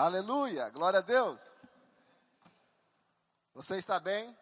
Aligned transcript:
Aleluia, 0.00 0.70
glória 0.70 1.00
a 1.00 1.02
Deus. 1.02 1.40
Você 3.52 3.78
está 3.78 3.98
bem? 3.98 4.32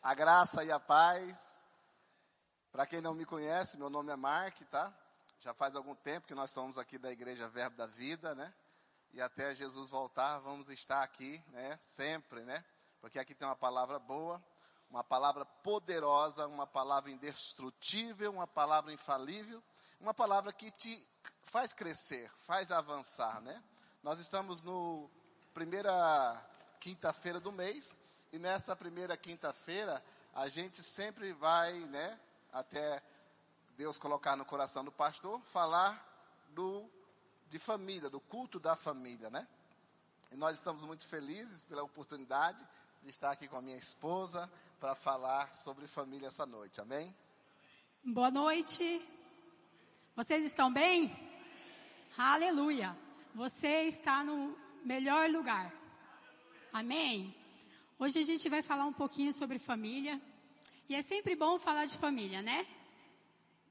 A 0.00 0.14
graça 0.14 0.62
e 0.62 0.70
a 0.70 0.78
paz. 0.78 1.60
Para 2.70 2.86
quem 2.86 3.00
não 3.00 3.12
me 3.12 3.24
conhece, 3.24 3.76
meu 3.76 3.90
nome 3.90 4.12
é 4.12 4.14
Mark, 4.14 4.56
tá? 4.70 4.96
Já 5.40 5.52
faz 5.52 5.74
algum 5.74 5.96
tempo 5.96 6.28
que 6.28 6.34
nós 6.34 6.52
somos 6.52 6.78
aqui 6.78 6.96
da 6.96 7.10
Igreja 7.10 7.48
Verbo 7.48 7.76
da 7.76 7.86
Vida, 7.86 8.36
né? 8.36 8.54
E 9.12 9.20
até 9.20 9.52
Jesus 9.52 9.90
voltar, 9.90 10.38
vamos 10.38 10.68
estar 10.68 11.02
aqui, 11.02 11.42
né? 11.48 11.76
Sempre, 11.82 12.44
né? 12.44 12.64
Porque 13.00 13.18
aqui 13.18 13.34
tem 13.34 13.48
uma 13.48 13.56
palavra 13.56 13.98
boa, 13.98 14.40
uma 14.88 15.02
palavra 15.02 15.44
poderosa, 15.44 16.46
uma 16.46 16.68
palavra 16.68 17.10
indestrutível, 17.10 18.30
uma 18.30 18.46
palavra 18.46 18.92
infalível, 18.92 19.60
uma 19.98 20.14
palavra 20.14 20.52
que 20.52 20.70
te 20.70 21.04
faz 21.42 21.72
crescer, 21.72 22.30
faz 22.46 22.70
avançar, 22.70 23.40
né? 23.40 23.60
Nós 24.02 24.18
estamos 24.20 24.62
no 24.62 25.10
primeira 25.52 26.44
quinta-feira 26.78 27.40
do 27.40 27.50
mês 27.50 27.96
e 28.32 28.38
nessa 28.38 28.76
primeira 28.76 29.16
quinta-feira 29.16 30.02
a 30.34 30.48
gente 30.48 30.82
sempre 30.82 31.32
vai, 31.32 31.72
né, 31.72 32.18
até 32.52 33.02
Deus 33.76 33.98
colocar 33.98 34.36
no 34.36 34.44
coração 34.44 34.84
do 34.84 34.92
pastor, 34.92 35.40
falar 35.52 36.04
do 36.50 36.88
de 37.48 37.58
família, 37.58 38.10
do 38.10 38.20
culto 38.20 38.60
da 38.60 38.76
família, 38.76 39.30
né? 39.30 39.48
E 40.30 40.36
nós 40.36 40.54
estamos 40.56 40.84
muito 40.84 41.06
felizes 41.06 41.64
pela 41.64 41.82
oportunidade 41.82 42.64
de 43.02 43.08
estar 43.08 43.30
aqui 43.30 43.48
com 43.48 43.56
a 43.56 43.62
minha 43.62 43.78
esposa 43.78 44.50
para 44.78 44.94
falar 44.94 45.54
sobre 45.56 45.86
família 45.86 46.28
essa 46.28 46.44
noite. 46.44 46.80
Amém? 46.80 47.14
Boa 48.04 48.30
noite. 48.30 49.02
Vocês 50.14 50.44
estão 50.44 50.72
bem? 50.72 51.10
Aleluia. 52.16 53.07
Você 53.38 53.84
está 53.84 54.24
no 54.24 54.58
melhor 54.84 55.30
lugar. 55.30 55.72
Amém? 56.72 57.32
Hoje 57.96 58.18
a 58.18 58.22
gente 58.24 58.48
vai 58.48 58.62
falar 58.64 58.84
um 58.84 58.92
pouquinho 58.92 59.32
sobre 59.32 59.60
família. 59.60 60.20
E 60.88 60.96
é 60.96 61.02
sempre 61.02 61.36
bom 61.36 61.56
falar 61.56 61.84
de 61.84 61.96
família, 61.96 62.42
né? 62.42 62.66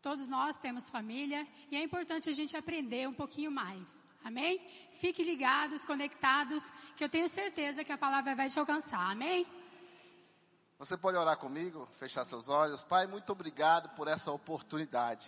Todos 0.01 0.25
nós 0.29 0.57
temos 0.57 0.89
família 0.89 1.45
e 1.69 1.75
é 1.75 1.83
importante 1.83 2.29
a 2.29 2.33
gente 2.33 2.55
aprender 2.55 3.09
um 3.09 3.13
pouquinho 3.13 3.51
mais. 3.51 4.07
Amém? 4.23 4.65
Fique 4.93 5.21
ligados, 5.21 5.83
conectados, 5.83 6.63
que 6.95 7.03
eu 7.03 7.09
tenho 7.09 7.27
certeza 7.27 7.83
que 7.83 7.91
a 7.91 7.97
palavra 7.97 8.33
vai 8.37 8.49
te 8.49 8.57
alcançar. 8.57 9.11
Amém? 9.11 9.45
Você 10.79 10.95
pode 10.95 11.17
orar 11.17 11.37
comigo, 11.37 11.89
fechar 11.91 12.23
seus 12.23 12.47
olhos. 12.47 12.85
Pai, 12.85 13.05
muito 13.05 13.29
obrigado 13.33 13.93
por 13.97 14.07
essa 14.07 14.31
oportunidade. 14.31 15.27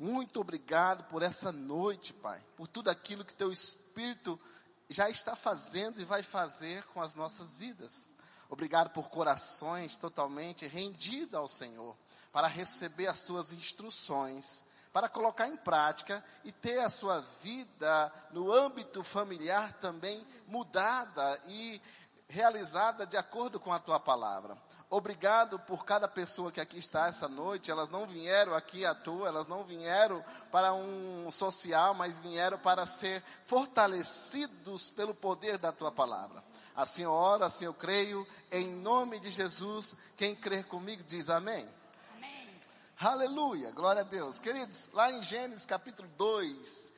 Muito 0.00 0.40
obrigado 0.40 1.04
por 1.10 1.20
essa 1.20 1.52
noite, 1.52 2.14
Pai. 2.14 2.42
Por 2.56 2.66
tudo 2.66 2.88
aquilo 2.88 3.22
que 3.22 3.34
Teu 3.34 3.52
Espírito 3.52 4.40
já 4.88 5.10
está 5.10 5.36
fazendo 5.36 6.00
e 6.00 6.06
vai 6.06 6.22
fazer 6.22 6.82
com 6.86 7.02
as 7.02 7.14
nossas 7.14 7.54
vidas. 7.54 8.14
Obrigado 8.48 8.88
por 8.94 9.10
corações 9.10 9.98
totalmente 9.98 10.66
rendidos 10.66 11.34
ao 11.34 11.46
Senhor, 11.46 11.94
para 12.32 12.46
receber 12.46 13.08
as 13.08 13.20
Tuas 13.20 13.52
instruções, 13.52 14.64
para 14.90 15.06
colocar 15.06 15.48
em 15.48 15.56
prática 15.58 16.24
e 16.44 16.50
ter 16.50 16.78
a 16.78 16.88
sua 16.88 17.20
vida 17.42 18.10
no 18.30 18.50
âmbito 18.50 19.04
familiar 19.04 19.74
também 19.74 20.26
mudada 20.46 21.38
e 21.46 21.78
realizada 22.26 23.06
de 23.06 23.18
acordo 23.18 23.60
com 23.60 23.70
a 23.70 23.78
Tua 23.78 24.00
palavra. 24.00 24.56
Obrigado 24.92 25.56
por 25.56 25.84
cada 25.84 26.08
pessoa 26.08 26.50
que 26.50 26.60
aqui 26.60 26.76
está 26.76 27.06
essa 27.06 27.28
noite. 27.28 27.70
Elas 27.70 27.90
não 27.90 28.08
vieram 28.08 28.54
aqui 28.54 28.84
à 28.84 28.92
toa, 28.92 29.28
elas 29.28 29.46
não 29.46 29.62
vieram 29.62 30.20
para 30.50 30.74
um 30.74 31.30
social, 31.30 31.94
mas 31.94 32.18
vieram 32.18 32.58
para 32.58 32.84
ser 32.86 33.22
fortalecidos 33.46 34.90
pelo 34.90 35.14
poder 35.14 35.58
da 35.58 35.70
tua 35.70 35.92
palavra. 35.92 36.42
Assim 36.74 37.02
eu 37.02 37.12
oro, 37.12 37.44
assim 37.44 37.66
eu 37.66 37.74
creio, 37.74 38.26
em 38.50 38.66
nome 38.66 39.20
de 39.20 39.30
Jesus. 39.30 39.96
Quem 40.16 40.34
crer 40.34 40.64
comigo 40.64 41.04
diz 41.04 41.30
amém. 41.30 41.68
Amém. 42.16 42.60
Aleluia, 42.98 43.70
glória 43.70 44.00
a 44.00 44.04
Deus. 44.04 44.40
Queridos, 44.40 44.88
lá 44.92 45.12
em 45.12 45.22
Gênesis 45.22 45.66
capítulo 45.66 46.08
2, 46.16 46.92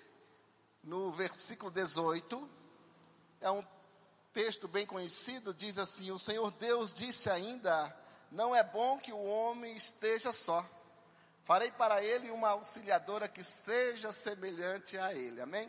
no 0.82 1.12
versículo 1.12 1.70
18, 1.70 2.48
é 3.42 3.50
um 3.50 3.62
texto 4.32 4.66
bem 4.66 4.86
conhecido 4.86 5.52
diz 5.52 5.78
assim: 5.78 6.10
O 6.10 6.18
Senhor 6.18 6.50
Deus 6.52 6.92
disse 6.92 7.28
ainda: 7.28 7.94
Não 8.30 8.54
é 8.54 8.62
bom 8.62 8.98
que 8.98 9.12
o 9.12 9.24
homem 9.24 9.76
esteja 9.76 10.32
só. 10.32 10.66
Farei 11.44 11.70
para 11.72 12.02
ele 12.02 12.30
uma 12.30 12.50
auxiliadora 12.50 13.28
que 13.28 13.44
seja 13.44 14.12
semelhante 14.12 14.96
a 14.96 15.12
ele. 15.12 15.40
Amém? 15.40 15.68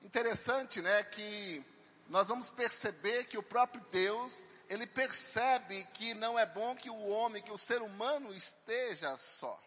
Interessante, 0.00 0.80
né, 0.80 1.02
que 1.04 1.64
nós 2.08 2.28
vamos 2.28 2.50
perceber 2.50 3.24
que 3.24 3.36
o 3.36 3.42
próprio 3.42 3.84
Deus, 3.90 4.44
ele 4.68 4.86
percebe 4.86 5.84
que 5.94 6.14
não 6.14 6.38
é 6.38 6.46
bom 6.46 6.74
que 6.74 6.88
o 6.88 7.08
homem, 7.08 7.42
que 7.42 7.52
o 7.52 7.58
ser 7.58 7.82
humano 7.82 8.32
esteja 8.32 9.16
só. 9.16 9.60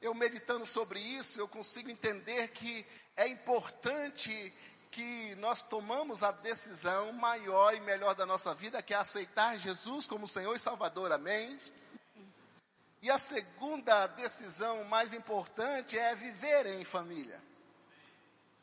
Eu 0.00 0.14
meditando 0.14 0.66
sobre 0.66 1.00
isso, 1.00 1.40
eu 1.40 1.48
consigo 1.48 1.90
entender 1.90 2.48
que 2.48 2.86
é 3.16 3.26
importante 3.26 4.52
que 4.96 5.34
nós 5.34 5.60
tomamos 5.60 6.22
a 6.22 6.32
decisão 6.32 7.12
maior 7.12 7.74
e 7.74 7.80
melhor 7.80 8.14
da 8.14 8.24
nossa 8.24 8.54
vida, 8.54 8.82
que 8.82 8.94
é 8.94 8.96
aceitar 8.96 9.58
Jesus 9.58 10.06
como 10.06 10.26
Senhor 10.26 10.56
e 10.56 10.58
Salvador, 10.58 11.12
amém? 11.12 11.60
E 13.02 13.10
a 13.10 13.18
segunda 13.18 14.06
decisão 14.06 14.84
mais 14.84 15.12
importante 15.12 15.98
é 15.98 16.14
viver 16.14 16.64
em 16.80 16.82
família. 16.82 17.38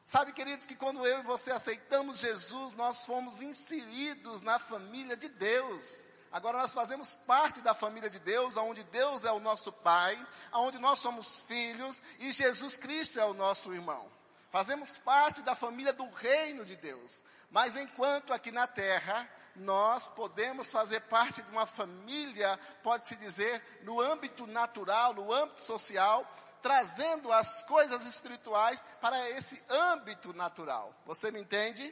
Sabe, 0.03 0.33
queridos, 0.33 0.65
que 0.65 0.75
quando 0.75 1.05
eu 1.05 1.19
e 1.19 1.21
você 1.21 1.51
aceitamos 1.51 2.17
Jesus, 2.17 2.73
nós 2.73 3.05
fomos 3.05 3.39
inseridos 3.39 4.41
na 4.41 4.57
família 4.57 5.15
de 5.15 5.29
Deus. 5.29 6.03
Agora 6.31 6.57
nós 6.57 6.73
fazemos 6.73 7.13
parte 7.13 7.61
da 7.61 7.75
família 7.75 8.09
de 8.09 8.17
Deus, 8.17 8.57
onde 8.57 8.83
Deus 8.85 9.23
é 9.23 9.31
o 9.31 9.39
nosso 9.39 9.71
Pai, 9.71 10.19
onde 10.51 10.79
nós 10.79 10.99
somos 10.99 11.41
filhos 11.41 12.01
e 12.17 12.31
Jesus 12.31 12.75
Cristo 12.75 13.19
é 13.19 13.23
o 13.23 13.35
nosso 13.35 13.71
irmão. 13.71 14.12
Fazemos 14.53 14.99
parte 14.99 15.41
da 15.41 15.55
família 15.55 15.91
do 15.91 16.07
reino 16.11 16.63
de 16.63 16.75
Deus. 16.75 17.23
Mas 17.49 17.75
enquanto 17.75 18.31
aqui 18.31 18.51
na 18.51 18.67
terra, 18.67 19.27
nós 19.55 20.11
podemos 20.11 20.71
fazer 20.71 20.99
parte 21.01 21.41
de 21.41 21.49
uma 21.49 21.65
família, 21.65 22.59
pode-se 22.83 23.15
dizer, 23.15 23.59
no 23.81 23.99
âmbito 23.99 24.45
natural, 24.45 25.11
no 25.15 25.33
âmbito 25.33 25.61
social, 25.63 26.23
trazendo 26.61 27.33
as 27.33 27.63
coisas 27.63 28.05
espirituais 28.05 28.79
para 29.01 29.27
esse 29.31 29.59
âmbito 29.71 30.31
natural. 30.35 30.95
Você 31.07 31.31
me 31.31 31.41
entende? 31.41 31.91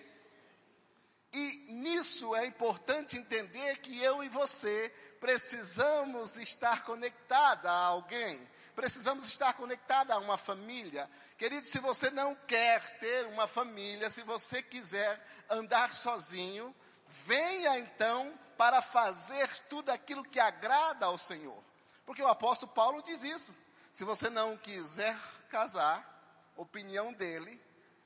E 1.34 1.66
nisso 1.68 2.36
é 2.36 2.46
importante 2.46 3.18
entender 3.18 3.80
que 3.80 4.00
eu 4.04 4.24
e 4.24 4.30
você 4.30 4.94
precisamos 5.20 6.38
estar 6.38 6.84
conectados 6.84 7.66
a 7.66 7.72
alguém, 7.72 8.40
precisamos 8.76 9.26
estar 9.26 9.54
conectados 9.54 10.14
a 10.14 10.20
uma 10.20 10.38
família, 10.38 11.10
Querido, 11.42 11.66
se 11.66 11.80
você 11.80 12.12
não 12.12 12.36
quer 12.36 13.00
ter 13.00 13.26
uma 13.26 13.48
família, 13.48 14.12
se 14.12 14.22
você 14.22 14.62
quiser 14.62 15.20
andar 15.50 15.92
sozinho, 15.96 16.72
venha 17.08 17.80
então 17.80 18.32
para 18.56 18.80
fazer 18.80 19.50
tudo 19.68 19.90
aquilo 19.90 20.24
que 20.24 20.40
agrada 20.40 21.08
ao 21.08 21.18
Senhor. 21.18 21.58
Porque 22.06 22.22
o 22.22 22.28
apóstolo 22.28 22.72
Paulo 22.72 23.02
diz 23.02 23.24
isso. 23.24 23.56
Se 23.92 24.04
você 24.04 24.30
não 24.30 24.56
quiser 24.56 25.18
casar, 25.50 26.08
opinião 26.56 27.12
dele, 27.12 27.60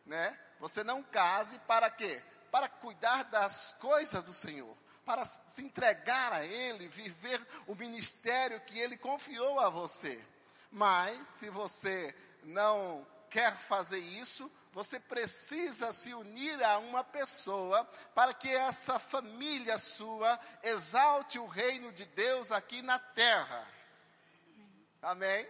né? 0.05 0.39
Você 0.61 0.81
não 0.81 1.03
case 1.03 1.59
para 1.67 1.89
quê? 1.89 2.23
Para 2.49 2.69
cuidar 2.69 3.23
das 3.25 3.75
coisas 3.81 4.23
do 4.23 4.31
Senhor, 4.31 4.77
para 5.03 5.25
se 5.25 5.61
entregar 5.61 6.31
a 6.31 6.45
Ele, 6.45 6.87
viver 6.87 7.45
o 7.67 7.75
ministério 7.75 8.61
que 8.61 8.79
Ele 8.79 8.97
confiou 8.97 9.59
a 9.59 9.67
você. 9.67 10.25
Mas, 10.75 11.29
se 11.29 11.49
você 11.49 12.13
não 12.43 13.07
quer 13.29 13.55
fazer 13.55 13.97
isso, 13.97 14.51
você 14.73 14.99
precisa 14.99 15.93
se 15.93 16.13
unir 16.13 16.61
a 16.61 16.79
uma 16.79 17.01
pessoa 17.01 17.85
para 18.13 18.33
que 18.33 18.49
essa 18.49 18.99
família 18.99 19.79
sua 19.79 20.37
exalte 20.61 21.39
o 21.39 21.47
reino 21.47 21.93
de 21.93 22.05
Deus 22.07 22.51
aqui 22.51 22.81
na 22.81 22.99
terra. 22.99 23.65
Amém? 25.01 25.47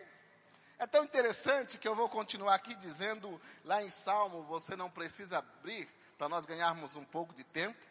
É 0.78 0.86
tão 0.86 1.04
interessante 1.04 1.80
que 1.80 1.88
eu 1.88 1.96
vou 1.96 2.08
continuar 2.08 2.54
aqui 2.54 2.76
dizendo 2.76 3.42
lá 3.64 3.82
em 3.82 3.90
Salmo, 3.90 4.44
você 4.44 4.76
não 4.76 4.92
precisa 4.92 5.40
abrir 5.40 5.90
para 6.20 6.30
nós 6.30 6.46
ganharmos 6.46 6.96
um 6.96 7.04
pouco 7.04 7.34
de 7.34 7.44
tempo. 7.44 7.84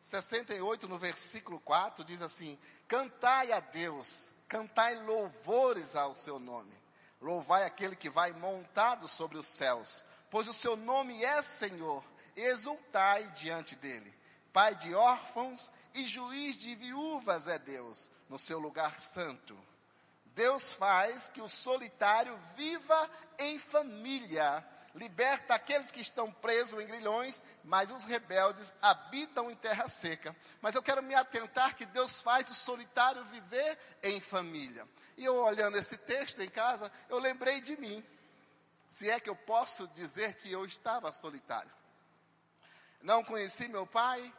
68 0.00 0.88
no 0.88 0.96
versículo 0.96 1.60
4 1.60 2.02
diz 2.02 2.22
assim: 2.22 2.58
Cantai 2.86 3.52
a 3.52 3.60
Deus, 3.60 4.32
cantai 4.48 4.94
louvores 4.94 5.94
ao 5.94 6.14
seu 6.14 6.38
nome 6.38 6.77
Louvai 7.20 7.64
aquele 7.64 7.96
que 7.96 8.08
vai 8.08 8.32
montado 8.32 9.08
sobre 9.08 9.38
os 9.38 9.46
céus, 9.46 10.04
pois 10.30 10.46
o 10.46 10.54
seu 10.54 10.76
nome 10.76 11.24
é 11.24 11.42
Senhor, 11.42 12.04
exultai 12.36 13.24
diante 13.30 13.74
dele. 13.74 14.14
Pai 14.52 14.74
de 14.76 14.94
órfãos 14.94 15.72
e 15.94 16.06
juiz 16.06 16.56
de 16.56 16.74
viúvas 16.74 17.48
é 17.48 17.58
Deus, 17.58 18.10
no 18.28 18.38
seu 18.38 18.58
lugar 18.58 18.98
santo. 19.00 19.58
Deus 20.26 20.72
faz 20.72 21.28
que 21.28 21.40
o 21.40 21.48
solitário 21.48 22.38
viva 22.56 23.10
em 23.38 23.58
família, 23.58 24.64
liberta 24.98 25.54
aqueles 25.54 25.90
que 25.90 26.00
estão 26.00 26.30
presos 26.30 26.80
em 26.80 26.86
grilhões, 26.86 27.42
mas 27.64 27.90
os 27.90 28.04
rebeldes 28.04 28.74
habitam 28.82 29.50
em 29.50 29.54
terra 29.54 29.88
seca. 29.88 30.36
Mas 30.60 30.74
eu 30.74 30.82
quero 30.82 31.02
me 31.02 31.14
atentar 31.14 31.76
que 31.76 31.86
Deus 31.86 32.20
faz 32.20 32.50
o 32.50 32.54
solitário 32.54 33.24
viver 33.26 33.78
em 34.02 34.20
família. 34.20 34.86
E 35.16 35.24
eu 35.24 35.36
olhando 35.36 35.78
esse 35.78 35.96
texto 35.96 36.42
em 36.42 36.50
casa, 36.50 36.90
eu 37.08 37.18
lembrei 37.18 37.60
de 37.60 37.76
mim. 37.76 38.04
Se 38.90 39.08
é 39.08 39.20
que 39.20 39.30
eu 39.30 39.36
posso 39.36 39.86
dizer 39.88 40.34
que 40.34 40.50
eu 40.50 40.64
estava 40.64 41.12
solitário. 41.12 41.70
Não 43.00 43.22
conheci 43.22 43.68
meu 43.68 43.86
pai, 43.86 44.34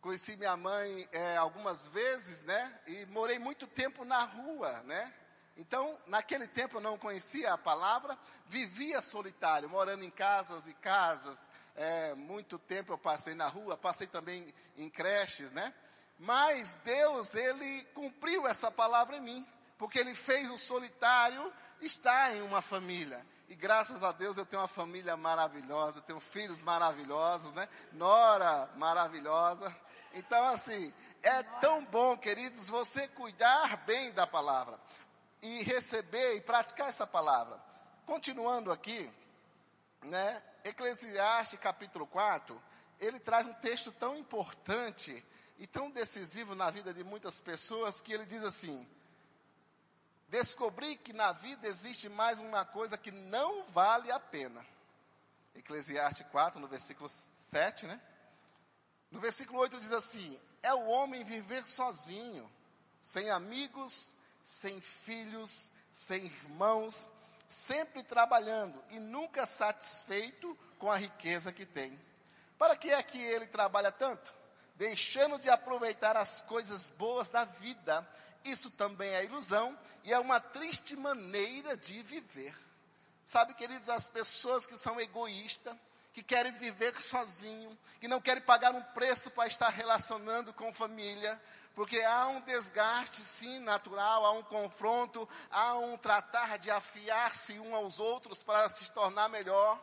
conheci 0.00 0.36
minha 0.36 0.56
mãe 0.56 1.08
é, 1.10 1.36
algumas 1.36 1.88
vezes, 1.88 2.42
né? 2.42 2.80
E 2.86 3.06
morei 3.06 3.38
muito 3.38 3.66
tempo 3.66 4.04
na 4.04 4.22
rua, 4.24 4.80
né? 4.82 5.12
Então, 5.58 5.98
naquele 6.06 6.46
tempo 6.46 6.76
eu 6.76 6.80
não 6.80 6.96
conhecia 6.96 7.52
a 7.52 7.58
palavra, 7.58 8.16
vivia 8.46 9.02
solitário, 9.02 9.68
morando 9.68 10.04
em 10.04 10.10
casas 10.10 10.68
e 10.68 10.74
casas. 10.74 11.48
É, 11.74 12.14
muito 12.14 12.60
tempo 12.60 12.92
eu 12.92 12.98
passei 12.98 13.34
na 13.34 13.48
rua, 13.48 13.76
passei 13.76 14.06
também 14.06 14.54
em 14.76 14.88
creches, 14.88 15.50
né? 15.50 15.74
Mas 16.16 16.74
Deus, 16.84 17.34
Ele 17.34 17.82
cumpriu 17.92 18.46
essa 18.46 18.70
palavra 18.70 19.16
em 19.16 19.20
mim, 19.20 19.46
porque 19.76 19.98
Ele 19.98 20.14
fez 20.14 20.48
o 20.48 20.56
solitário 20.56 21.52
estar 21.80 22.36
em 22.36 22.42
uma 22.42 22.62
família. 22.62 23.26
E 23.48 23.56
graças 23.56 24.04
a 24.04 24.12
Deus 24.12 24.36
eu 24.36 24.46
tenho 24.46 24.62
uma 24.62 24.68
família 24.68 25.16
maravilhosa, 25.16 26.00
tenho 26.02 26.20
filhos 26.20 26.62
maravilhosos, 26.62 27.52
né? 27.52 27.68
Nora 27.92 28.70
maravilhosa. 28.76 29.74
Então, 30.14 30.46
assim, 30.46 30.92
é 31.20 31.42
tão 31.60 31.84
bom, 31.84 32.16
queridos, 32.16 32.68
você 32.68 33.08
cuidar 33.08 33.76
bem 33.78 34.12
da 34.12 34.26
palavra 34.26 34.78
e 35.42 35.62
receber 35.62 36.36
e 36.36 36.40
praticar 36.40 36.88
essa 36.88 37.06
palavra. 37.06 37.60
Continuando 38.06 38.72
aqui, 38.72 39.10
né, 40.02 40.42
Eclesiastes 40.64 41.60
capítulo 41.60 42.06
4, 42.06 42.60
ele 43.00 43.20
traz 43.20 43.46
um 43.46 43.54
texto 43.54 43.92
tão 43.92 44.16
importante 44.16 45.24
e 45.58 45.66
tão 45.66 45.90
decisivo 45.90 46.54
na 46.54 46.70
vida 46.70 46.92
de 46.92 47.04
muitas 47.04 47.40
pessoas 47.40 48.00
que 48.00 48.12
ele 48.12 48.26
diz 48.26 48.42
assim: 48.42 48.86
Descobri 50.28 50.96
que 50.96 51.12
na 51.12 51.32
vida 51.32 51.66
existe 51.66 52.08
mais 52.08 52.38
uma 52.38 52.64
coisa 52.64 52.98
que 52.98 53.10
não 53.10 53.64
vale 53.64 54.10
a 54.10 54.20
pena. 54.20 54.64
Eclesiastes 55.54 56.26
4, 56.28 56.60
no 56.60 56.68
versículo 56.68 57.08
7, 57.08 57.86
né? 57.86 58.00
No 59.10 59.20
versículo 59.20 59.58
8 59.60 59.80
diz 59.80 59.92
assim: 59.92 60.38
É 60.62 60.72
o 60.74 60.86
homem 60.86 61.24
viver 61.24 61.66
sozinho, 61.66 62.50
sem 63.02 63.30
amigos, 63.30 64.12
sem 64.48 64.80
filhos, 64.80 65.70
sem 65.92 66.24
irmãos, 66.24 67.10
sempre 67.46 68.02
trabalhando 68.02 68.82
e 68.88 68.98
nunca 68.98 69.44
satisfeito 69.44 70.58
com 70.78 70.90
a 70.90 70.96
riqueza 70.96 71.52
que 71.52 71.66
tem. 71.66 72.00
Para 72.56 72.74
que 72.74 72.90
é 72.90 73.02
que 73.02 73.22
ele 73.22 73.46
trabalha 73.46 73.92
tanto? 73.92 74.32
Deixando 74.74 75.38
de 75.38 75.50
aproveitar 75.50 76.16
as 76.16 76.40
coisas 76.40 76.88
boas 76.88 77.28
da 77.28 77.44
vida. 77.44 78.08
Isso 78.42 78.70
também 78.70 79.10
é 79.10 79.26
ilusão 79.26 79.78
e 80.02 80.14
é 80.14 80.18
uma 80.18 80.40
triste 80.40 80.96
maneira 80.96 81.76
de 81.76 82.02
viver. 82.02 82.58
Sabe, 83.26 83.52
queridos, 83.52 83.90
as 83.90 84.08
pessoas 84.08 84.64
que 84.64 84.78
são 84.78 84.98
egoístas, 84.98 85.76
que 86.14 86.22
querem 86.22 86.52
viver 86.52 86.96
sozinho, 87.02 87.78
que 88.00 88.08
não 88.08 88.18
querem 88.18 88.42
pagar 88.42 88.74
um 88.74 88.82
preço 88.82 89.30
para 89.30 89.46
estar 89.46 89.68
relacionando 89.68 90.54
com 90.54 90.72
família, 90.72 91.38
porque 91.78 92.00
há 92.02 92.26
um 92.26 92.40
desgaste, 92.40 93.20
sim, 93.20 93.60
natural, 93.60 94.26
há 94.26 94.32
um 94.32 94.42
confronto, 94.42 95.28
há 95.48 95.74
um 95.78 95.96
tratar 95.96 96.58
de 96.58 96.72
afiar-se 96.72 97.56
um 97.60 97.72
aos 97.72 98.00
outros 98.00 98.42
para 98.42 98.68
se 98.68 98.90
tornar 98.90 99.28
melhor. 99.28 99.80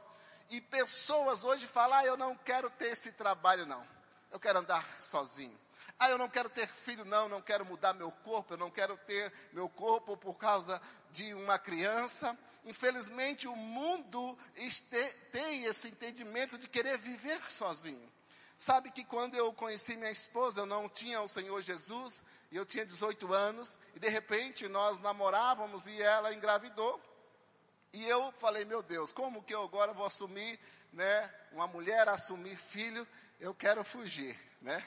E 0.50 0.60
pessoas 0.60 1.46
hoje 1.46 1.66
falam: 1.66 1.98
ah, 1.98 2.06
eu 2.06 2.18
não 2.18 2.36
quero 2.36 2.70
ter 2.70 2.88
esse 2.88 3.14
trabalho, 3.14 3.66
não. 3.66 3.88
Eu 4.30 4.38
quero 4.38 4.60
andar 4.60 4.86
sozinho. 5.00 5.58
Ah, 5.98 6.10
eu 6.10 6.18
não 6.18 6.28
quero 6.28 6.50
ter 6.50 6.68
filho, 6.68 7.06
não, 7.06 7.30
não 7.30 7.42
quero 7.42 7.66
mudar 7.66 7.94
meu 7.94 8.12
corpo, 8.12 8.56
eu 8.56 8.58
não 8.58 8.70
quero 8.70 8.98
ter 9.08 9.32
meu 9.54 9.70
corpo 9.70 10.18
por 10.18 10.34
causa 10.34 10.82
de 11.12 11.34
uma 11.34 11.58
criança. 11.58 12.38
Infelizmente, 12.66 13.48
o 13.48 13.56
mundo 13.56 14.38
este, 14.58 15.02
tem 15.32 15.64
esse 15.64 15.88
entendimento 15.88 16.58
de 16.58 16.68
querer 16.68 16.98
viver 16.98 17.40
sozinho. 17.50 18.12
Sabe 18.58 18.90
que 18.92 19.04
quando 19.04 19.36
eu 19.36 19.52
conheci 19.54 19.98
minha 19.98 20.12
esposa, 20.12 20.62
eu 20.62 20.66
não 20.66 20.88
tinha 20.88 21.22
o 21.22 21.28
Senhor 21.28 21.62
Jesus, 21.62 22.24
e 22.52 22.56
eu 22.56 22.66
tinha 22.66 22.86
18 22.86 23.34
anos, 23.34 23.78
e 23.94 24.00
de 24.00 24.08
repente 24.08 24.68
nós 24.68 25.00
namorávamos 25.00 25.88
e 25.88 26.02
ela 26.02 26.34
engravidou. 26.34 27.02
E 27.92 28.08
eu 28.08 28.32
falei, 28.34 28.66
meu 28.66 28.82
Deus, 28.82 29.12
como 29.12 29.44
que 29.44 29.54
eu 29.54 29.64
agora 29.64 29.94
vou 29.94 30.06
assumir, 30.06 30.60
né, 30.94 31.34
uma 31.52 31.68
mulher 31.68 32.08
assumir 32.08 32.56
filho? 32.58 33.06
Eu 33.40 33.54
quero 33.54 33.84
fugir, 33.84 34.40
né? 34.62 34.84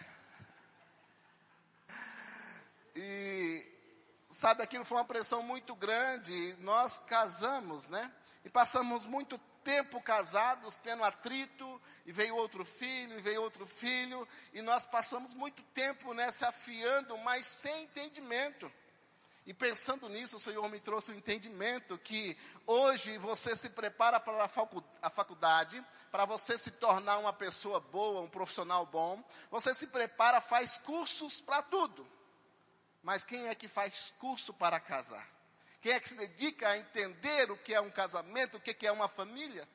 E 2.97 3.67
sabe, 4.29 4.63
aquilo 4.63 4.85
foi 4.85 4.99
uma 4.99 5.05
pressão 5.05 5.43
muito 5.43 5.75
grande. 5.75 6.57
Nós 6.61 6.99
casamos, 7.07 7.89
né? 7.89 8.11
E 8.45 8.49
passamos 8.49 9.05
muito 9.05 9.39
tempo 9.65 10.01
casados, 10.01 10.77
tendo 10.77 11.05
atrito, 11.05 11.81
e 12.07 12.13
veio 12.13 12.37
outro 12.37 12.65
filho, 12.65 13.19
e 13.19 13.23
veio 13.23 13.43
outro 13.43 13.67
filho, 13.67 14.27
e 14.53 14.63
nós 14.63 14.87
passamos 14.87 15.35
muito 15.35 15.63
tempo 15.75 16.15
né, 16.15 16.31
se 16.31 16.45
afiando, 16.45 17.17
mas 17.19 17.47
sem 17.47 17.85
entendimento. 17.85 18.71
E 19.49 19.55
pensando 19.55 20.09
nisso, 20.11 20.37
o 20.37 20.41
Senhor 20.41 20.69
me 20.69 20.79
trouxe 20.79 21.11
o 21.11 21.15
um 21.15 21.17
entendimento 21.17 21.97
que 21.97 22.37
hoje 22.67 23.17
você 23.17 23.57
se 23.57 23.71
prepara 23.71 24.21
para 24.21 24.45
a 25.01 25.11
faculdade, 25.11 25.83
para 26.11 26.27
você 26.27 26.59
se 26.59 26.73
tornar 26.73 27.17
uma 27.19 27.33
pessoa 27.33 27.81
boa, 27.81 28.21
um 28.21 28.29
profissional 28.29 28.85
bom. 28.85 29.25
Você 29.51 29.75
se 29.75 29.87
prepara, 29.87 30.43
faz 30.43 30.77
cursos 30.77 31.41
para 31.41 31.63
tudo. 31.63 32.07
Mas 33.03 33.25
quem 33.25 33.49
é 33.49 33.55
que 33.55 33.69
faz 33.69 34.13
curso 34.19 34.53
para 34.53 34.79
casar? 34.79 35.38
Quem 35.81 35.93
é 35.93 36.01
que 36.01 36.09
se 36.09 36.17
dedica 36.17 36.69
a 36.69 36.79
entender 36.79 37.51
o 37.51 37.57
que 37.57 37.73
é 37.73 37.81
um 37.81 37.91
casamento, 37.91 38.57
o 38.57 38.61
que 38.61 38.87
é 38.87 38.93
uma 38.93 39.09
família? 39.09 39.69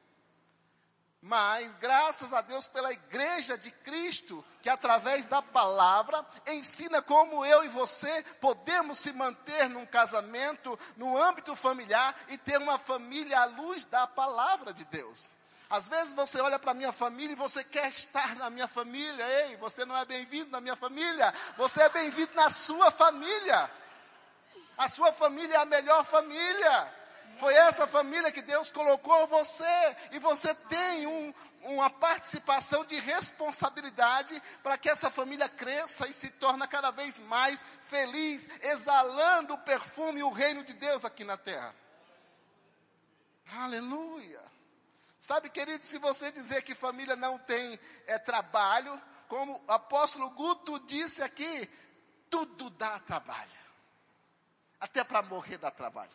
Mas, 1.25 1.73
graças 1.75 2.33
a 2.33 2.41
Deus 2.41 2.67
pela 2.67 2.91
igreja 2.91 3.57
de 3.57 3.71
Cristo, 3.71 4.43
que 4.61 4.69
através 4.69 5.25
da 5.25 5.41
palavra 5.41 6.25
ensina 6.47 7.01
como 7.01 7.45
eu 7.45 7.63
e 7.63 7.69
você 7.69 8.23
podemos 8.41 8.97
se 8.97 9.13
manter 9.13 9.69
num 9.69 9.85
casamento, 9.85 10.77
no 10.97 11.17
âmbito 11.17 11.55
familiar 11.55 12.13
e 12.27 12.37
ter 12.37 12.57
uma 12.57 12.77
família 12.77 13.39
à 13.39 13.45
luz 13.45 13.85
da 13.85 14.05
palavra 14.05 14.73
de 14.73 14.83
Deus. 14.83 15.33
Às 15.69 15.87
vezes 15.87 16.13
você 16.13 16.41
olha 16.41 16.59
para 16.59 16.71
a 16.71 16.75
minha 16.75 16.91
família 16.91 17.31
e 17.31 17.37
você 17.37 17.63
quer 17.63 17.89
estar 17.89 18.35
na 18.35 18.49
minha 18.49 18.67
família. 18.67 19.25
Ei, 19.47 19.55
você 19.55 19.85
não 19.85 19.95
é 19.95 20.03
bem-vindo 20.03 20.51
na 20.51 20.59
minha 20.59 20.75
família, 20.75 21.33
você 21.55 21.83
é 21.83 21.89
bem-vindo 21.89 22.35
na 22.35 22.51
sua 22.51 22.91
família. 22.91 23.71
A 24.77 24.89
sua 24.89 25.11
família 25.11 25.55
é 25.55 25.59
a 25.59 25.65
melhor 25.65 26.03
família. 26.03 26.93
Foi 27.39 27.53
essa 27.53 27.87
família 27.87 28.31
que 28.31 28.41
Deus 28.41 28.71
colocou 28.71 29.27
você. 29.27 29.95
E 30.11 30.19
você 30.19 30.53
tem 30.53 31.07
um, 31.07 31.33
uma 31.61 31.89
participação 31.89 32.85
de 32.85 32.99
responsabilidade 32.99 34.41
para 34.61 34.77
que 34.77 34.89
essa 34.89 35.09
família 35.09 35.47
cresça 35.49 36.07
e 36.07 36.13
se 36.13 36.29
torne 36.31 36.67
cada 36.67 36.91
vez 36.91 37.17
mais 37.19 37.59
feliz, 37.81 38.47
exalando 38.61 39.53
o 39.53 39.59
perfume 39.59 40.19
e 40.19 40.23
o 40.23 40.31
reino 40.31 40.63
de 40.63 40.73
Deus 40.73 41.05
aqui 41.05 41.23
na 41.23 41.37
terra. 41.37 41.73
Aleluia. 43.51 44.41
Sabe, 45.19 45.49
querido, 45.49 45.85
se 45.85 45.97
você 45.99 46.31
dizer 46.31 46.63
que 46.63 46.75
família 46.75 47.15
não 47.15 47.37
tem 47.37 47.79
é, 48.05 48.19
trabalho, 48.19 48.99
como 49.29 49.63
o 49.65 49.71
apóstolo 49.71 50.29
Guto 50.31 50.79
disse 50.79 51.21
aqui, 51.21 51.69
tudo 52.29 52.69
dá 52.71 52.99
trabalho. 52.99 53.63
Até 54.83 55.01
para 55.01 55.21
morrer 55.21 55.57
dá 55.57 55.71
trabalho. 55.71 56.11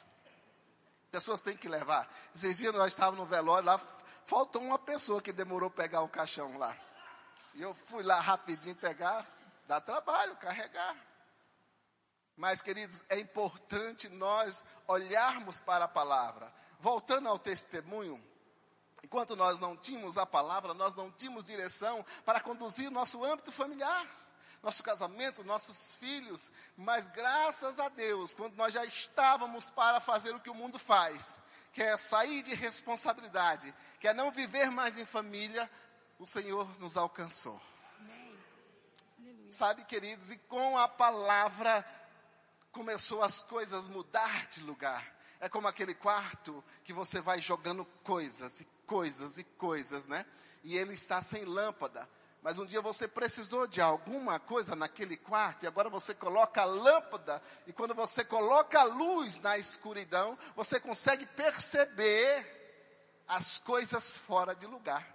Pessoas 1.11 1.41
têm 1.41 1.57
que 1.57 1.67
levar. 1.67 2.07
Esses 2.35 2.59
dias 2.59 2.75
nós 2.75 2.93
estávamos 2.93 3.19
no 3.19 3.25
velório 3.25 3.65
lá, 3.65 3.81
faltou 4.27 4.61
uma 4.61 4.79
pessoa 4.79 5.23
que 5.23 5.33
demorou 5.33 5.71
pegar 5.71 6.03
o 6.03 6.09
caixão 6.09 6.59
lá. 6.59 6.77
E 7.55 7.63
eu 7.63 7.73
fui 7.73 8.03
lá 8.03 8.21
rapidinho 8.21 8.77
pegar, 8.77 9.27
dá 9.67 9.81
trabalho 9.81 10.37
carregar. 10.37 10.95
Mas, 12.37 12.61
queridos, 12.61 13.03
é 13.09 13.19
importante 13.19 14.07
nós 14.11 14.63
olharmos 14.87 15.61
para 15.61 15.87
a 15.87 15.89
palavra. 15.89 16.53
Voltando 16.79 17.27
ao 17.27 17.39
testemunho, 17.39 18.23
enquanto 19.03 19.35
nós 19.35 19.59
não 19.59 19.79
tínhamos 19.79 20.19
a 20.19 20.27
palavra, 20.27 20.75
nós 20.75 20.95
não 20.95 21.11
tínhamos 21.11 21.47
direção 21.47 22.05
para 22.23 22.39
conduzir 22.39 22.91
nosso 22.91 23.25
âmbito 23.25 23.51
familiar 23.51 24.07
nosso 24.63 24.83
casamento, 24.83 25.45
nossos 25.45 25.95
filhos, 25.95 26.51
mas 26.77 27.07
graças 27.09 27.79
a 27.79 27.89
Deus, 27.89 28.35
quando 28.35 28.57
nós 28.57 28.73
já 28.73 28.85
estávamos 28.85 29.71
para 29.71 30.01
fazer 30.01 30.35
o 30.35 30.41
que 30.41 30.51
o 30.51 30.55
mundo 30.55 30.79
faz, 30.79 31.41
que 31.73 31.83
é 31.83 31.97
sair 31.97 32.43
de 32.43 32.55
responsabilidade, 32.55 33.75
que 34.01 34.09
é 34.09 34.15
não 34.15 34.31
viver 34.31 34.71
mais 34.71 34.99
em 34.99 35.05
família, 35.05 35.71
o 36.19 36.27
Senhor 36.27 36.69
nos 36.81 36.97
alcançou. 36.97 37.61
Sabe, 39.51 39.85
queridos, 39.85 40.31
e 40.31 40.37
com 40.37 40.77
a 40.77 40.87
palavra 40.87 41.85
começou 42.73 43.23
as 43.23 43.41
coisas 43.43 43.89
mudar 43.89 44.47
de 44.49 44.61
lugar. 44.61 45.17
É 45.41 45.49
como 45.49 45.69
aquele 45.69 45.95
quarto 45.95 46.63
que 46.85 46.93
você 46.93 47.21
vai 47.21 47.41
jogando 47.41 47.85
coisas, 48.03 48.61
e 48.61 48.65
coisas 48.87 49.39
e 49.39 49.45
coisas, 49.45 50.07
né? 50.07 50.27
E 50.65 50.77
ele 50.77 50.95
está 50.95 51.23
sem 51.23 51.45
lâmpada. 51.45 52.09
Mas 52.43 52.59
um 52.59 52.65
dia 52.65 52.81
você 52.81 53.09
precisou 53.09 53.67
de 53.67 53.81
alguma 53.81 54.39
coisa 54.39 54.77
naquele 54.77 55.17
quarto 55.17 55.65
e 55.65 55.67
agora 55.67 55.91
você 55.91 56.15
coloca 56.15 56.63
a 56.63 56.65
lâmpada 56.65 57.43
e 57.67 57.73
quando 57.73 57.95
você 57.95 58.25
coloca 58.25 58.81
a 58.81 58.85
luz 58.85 59.41
na 59.41 59.59
escuridão, 59.59 60.39
você 60.55 60.79
consegue 60.79 61.27
perceber 61.27 62.57
as 63.27 63.59
coisas 63.59 64.17
fora 64.17 64.55
de 64.55 64.67
lugar. 64.67 65.07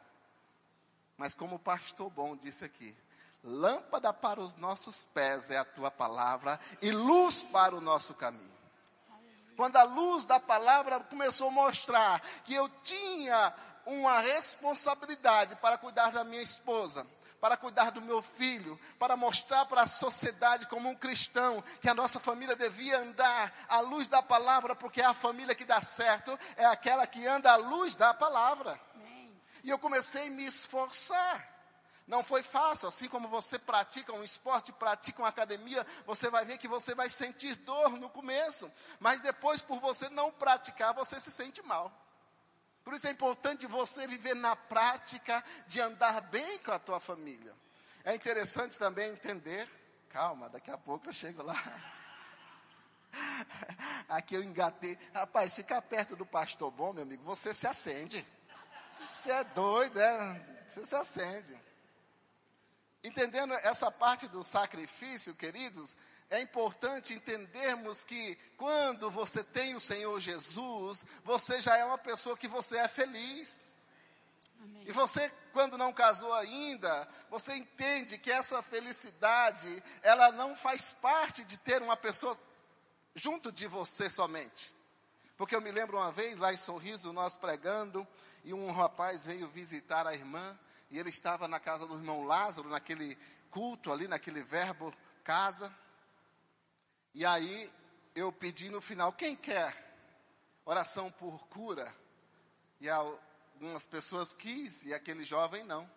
Mas 1.17 1.33
como 1.33 1.55
o 1.55 1.59
pastor 1.59 2.09
bom 2.09 2.35
disse 2.35 2.65
aqui, 2.65 2.95
lâmpada 3.43 4.11
para 4.11 4.41
os 4.41 4.55
nossos 4.55 5.05
pés 5.05 5.49
é 5.49 5.57
a 5.57 5.65
tua 5.65 5.89
palavra 5.89 6.59
e 6.81 6.91
luz 6.91 7.41
para 7.43 7.75
o 7.75 7.81
nosso 7.81 8.13
caminho. 8.13 8.53
Quando 9.55 9.77
a 9.77 9.83
luz 9.83 10.25
da 10.25 10.39
palavra 10.39 10.99
começou 10.99 11.47
a 11.47 11.51
mostrar 11.51 12.19
que 12.43 12.53
eu 12.53 12.67
tinha 12.83 13.53
uma 13.85 14.19
responsabilidade 14.19 15.55
para 15.57 15.77
cuidar 15.77 16.11
da 16.11 16.23
minha 16.23 16.41
esposa, 16.41 17.05
para 17.39 17.57
cuidar 17.57 17.91
do 17.91 18.01
meu 18.01 18.21
filho, 18.21 18.79
para 18.97 19.17
mostrar 19.17 19.65
para 19.65 19.81
a 19.81 19.87
sociedade 19.87 20.65
como 20.67 20.89
um 20.89 20.95
cristão 20.95 21.61
que 21.81 21.89
a 21.89 21.93
nossa 21.93 22.19
família 22.19 22.55
devia 22.55 22.99
andar 22.99 23.53
à 23.67 23.81
luz 23.81 24.07
da 24.07 24.23
palavra, 24.23 24.75
porque 24.75 25.01
a 25.01 25.13
família 25.13 25.53
que 25.53 25.65
dá 25.65 25.81
certo 25.81 26.39
é 26.55 26.65
aquela 26.65 27.05
que 27.05 27.27
anda 27.27 27.51
à 27.51 27.55
luz 27.55 27.95
da 27.95 28.13
palavra. 28.13 28.79
Amém. 28.95 29.41
E 29.63 29.69
eu 29.69 29.77
comecei 29.77 30.27
a 30.27 30.31
me 30.31 30.45
esforçar. 30.45 31.53
Não 32.05 32.23
foi 32.23 32.43
fácil, 32.43 32.89
assim 32.89 33.07
como 33.07 33.29
você 33.29 33.57
pratica 33.57 34.11
um 34.13 34.23
esporte, 34.23 34.73
pratica 34.73 35.21
uma 35.21 35.29
academia, 35.29 35.85
você 36.05 36.29
vai 36.29 36.43
ver 36.43 36.57
que 36.57 36.67
você 36.67 36.93
vai 36.93 37.09
sentir 37.09 37.55
dor 37.55 37.91
no 37.91 38.09
começo, 38.09 38.69
mas 38.99 39.21
depois, 39.21 39.61
por 39.61 39.79
você 39.79 40.09
não 40.09 40.29
praticar, 40.29 40.93
você 40.93 41.19
se 41.19 41.31
sente 41.31 41.61
mal. 41.61 41.91
Por 42.83 42.93
isso 42.93 43.07
é 43.07 43.11
importante 43.11 43.65
você 43.65 44.05
viver 44.05 44.35
na 44.35 44.55
prática 44.55 45.43
de 45.67 45.79
andar 45.79 46.21
bem 46.21 46.59
com 46.59 46.71
a 46.71 46.79
tua 46.79 46.99
família. 46.99 47.53
É 48.03 48.13
interessante 48.13 48.77
também 48.77 49.09
entender, 49.09 49.67
calma, 50.09 50.49
daqui 50.49 50.69
a 50.69 50.77
pouco 50.77 51.07
eu 51.07 51.13
chego 51.13 51.41
lá. 51.41 51.55
Aqui 54.09 54.35
eu 54.35 54.43
engatei. 54.43 54.97
Rapaz, 55.13 55.53
ficar 55.53 55.81
perto 55.81 56.15
do 56.15 56.25
pastor 56.25 56.69
bom, 56.71 56.91
meu 56.91 57.03
amigo, 57.03 57.23
você 57.23 57.53
se 57.53 57.65
acende. 57.65 58.25
Você 59.13 59.31
é 59.31 59.43
doido, 59.43 59.99
é? 59.99 60.65
Você 60.67 60.85
se 60.85 60.95
acende. 60.95 61.57
Entendendo 63.03 63.53
essa 63.55 63.91
parte 63.91 64.27
do 64.27 64.43
sacrifício, 64.43 65.35
queridos, 65.35 65.95
é 66.29 66.41
importante 66.41 67.13
entendermos 67.13 68.03
que 68.03 68.35
quando 68.57 69.09
você 69.11 69.43
tem 69.43 69.75
o 69.75 69.79
Senhor 69.79 70.19
Jesus, 70.19 71.05
você 71.23 71.59
já 71.59 71.77
é 71.77 71.85
uma 71.85 71.97
pessoa 71.97 72.37
que 72.37 72.47
você 72.47 72.77
é 72.77 72.87
feliz. 72.87 73.73
Amém. 74.61 74.83
E 74.87 74.91
você, 74.91 75.31
quando 75.51 75.77
não 75.77 75.93
casou 75.93 76.33
ainda, 76.33 77.07
você 77.29 77.53
entende 77.55 78.17
que 78.17 78.31
essa 78.31 78.61
felicidade, 78.61 79.83
ela 80.01 80.31
não 80.31 80.55
faz 80.55 80.91
parte 80.91 81.43
de 81.43 81.57
ter 81.57 81.81
uma 81.81 81.97
pessoa 81.97 82.37
junto 83.15 83.51
de 83.51 83.67
você 83.67 84.09
somente. 84.09 84.73
Porque 85.37 85.55
eu 85.55 85.61
me 85.61 85.71
lembro 85.71 85.97
uma 85.97 86.11
vez, 86.11 86.37
lá 86.37 86.53
em 86.53 86.57
Sorriso, 86.57 87.11
nós 87.11 87.35
pregando, 87.35 88.07
e 88.43 88.53
um 88.53 88.71
rapaz 88.71 89.25
veio 89.25 89.47
visitar 89.47 90.07
a 90.07 90.13
irmã, 90.13 90.57
e 90.89 90.99
ele 90.99 91.09
estava 91.09 91.47
na 91.47 91.59
casa 91.59 91.87
do 91.87 91.95
irmão 91.95 92.23
Lázaro, 92.25 92.69
naquele 92.69 93.17
culto 93.49 93.91
ali, 93.91 94.07
naquele 94.07 94.41
verbo 94.41 94.93
casa. 95.23 95.73
E 97.13 97.25
aí 97.25 97.71
eu 98.15 98.31
pedi 98.31 98.69
no 98.69 98.81
final, 98.81 99.13
quem 99.13 99.35
quer 99.35 99.75
oração 100.65 101.11
por 101.11 101.47
cura? 101.47 101.93
E 102.81 102.89
algumas 102.89 103.85
pessoas 103.85 104.33
quis 104.33 104.83
e 104.83 104.93
aquele 104.93 105.23
jovem 105.23 105.63
não. 105.63 105.89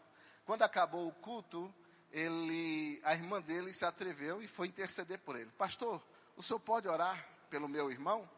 Quando 0.45 0.63
acabou 0.63 1.09
o 1.09 1.13
culto, 1.13 1.75
ele, 2.13 3.01
a 3.05 3.15
irmã 3.15 3.41
dele 3.41 3.73
se 3.73 3.85
atreveu 3.85 4.43
e 4.43 4.47
foi 4.47 4.69
interceder 4.69 5.19
por 5.21 5.37
ele. 5.37 5.51
Pastor, 5.53 6.03
o 6.37 6.43
senhor 6.43 6.61
pode 6.61 6.87
orar 6.87 7.27
pelo 7.51 7.69
meu 7.69 7.91
irmão? 7.91 8.29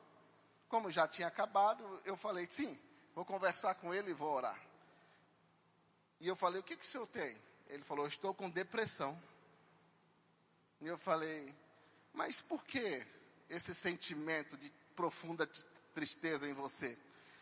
Como 0.68 0.90
já 0.90 1.08
tinha 1.08 1.28
acabado, 1.28 2.00
eu 2.04 2.16
falei, 2.16 2.46
sim, 2.50 2.78
vou 3.14 3.24
conversar 3.24 3.74
com 3.74 3.92
ele 3.92 4.10
e 4.10 4.14
vou 4.14 4.34
orar. 4.34 4.58
E 6.20 6.28
eu 6.28 6.36
falei, 6.36 6.60
o 6.60 6.64
que, 6.64 6.76
que 6.76 6.84
o 6.84 6.88
senhor 6.88 7.06
tem? 7.06 7.36
Ele 7.68 7.82
falou, 7.82 8.06
estou 8.06 8.32
com 8.32 8.48
depressão. 8.48 9.20
E 10.80 10.86
eu 10.86 10.96
falei, 10.96 11.54
mas 12.12 12.40
por 12.40 12.64
que 12.64 13.06
esse 13.48 13.74
sentimento 13.74 14.56
de 14.56 14.70
profunda 14.94 15.48
tristeza 15.94 16.48
em 16.48 16.52
você? 16.52 16.98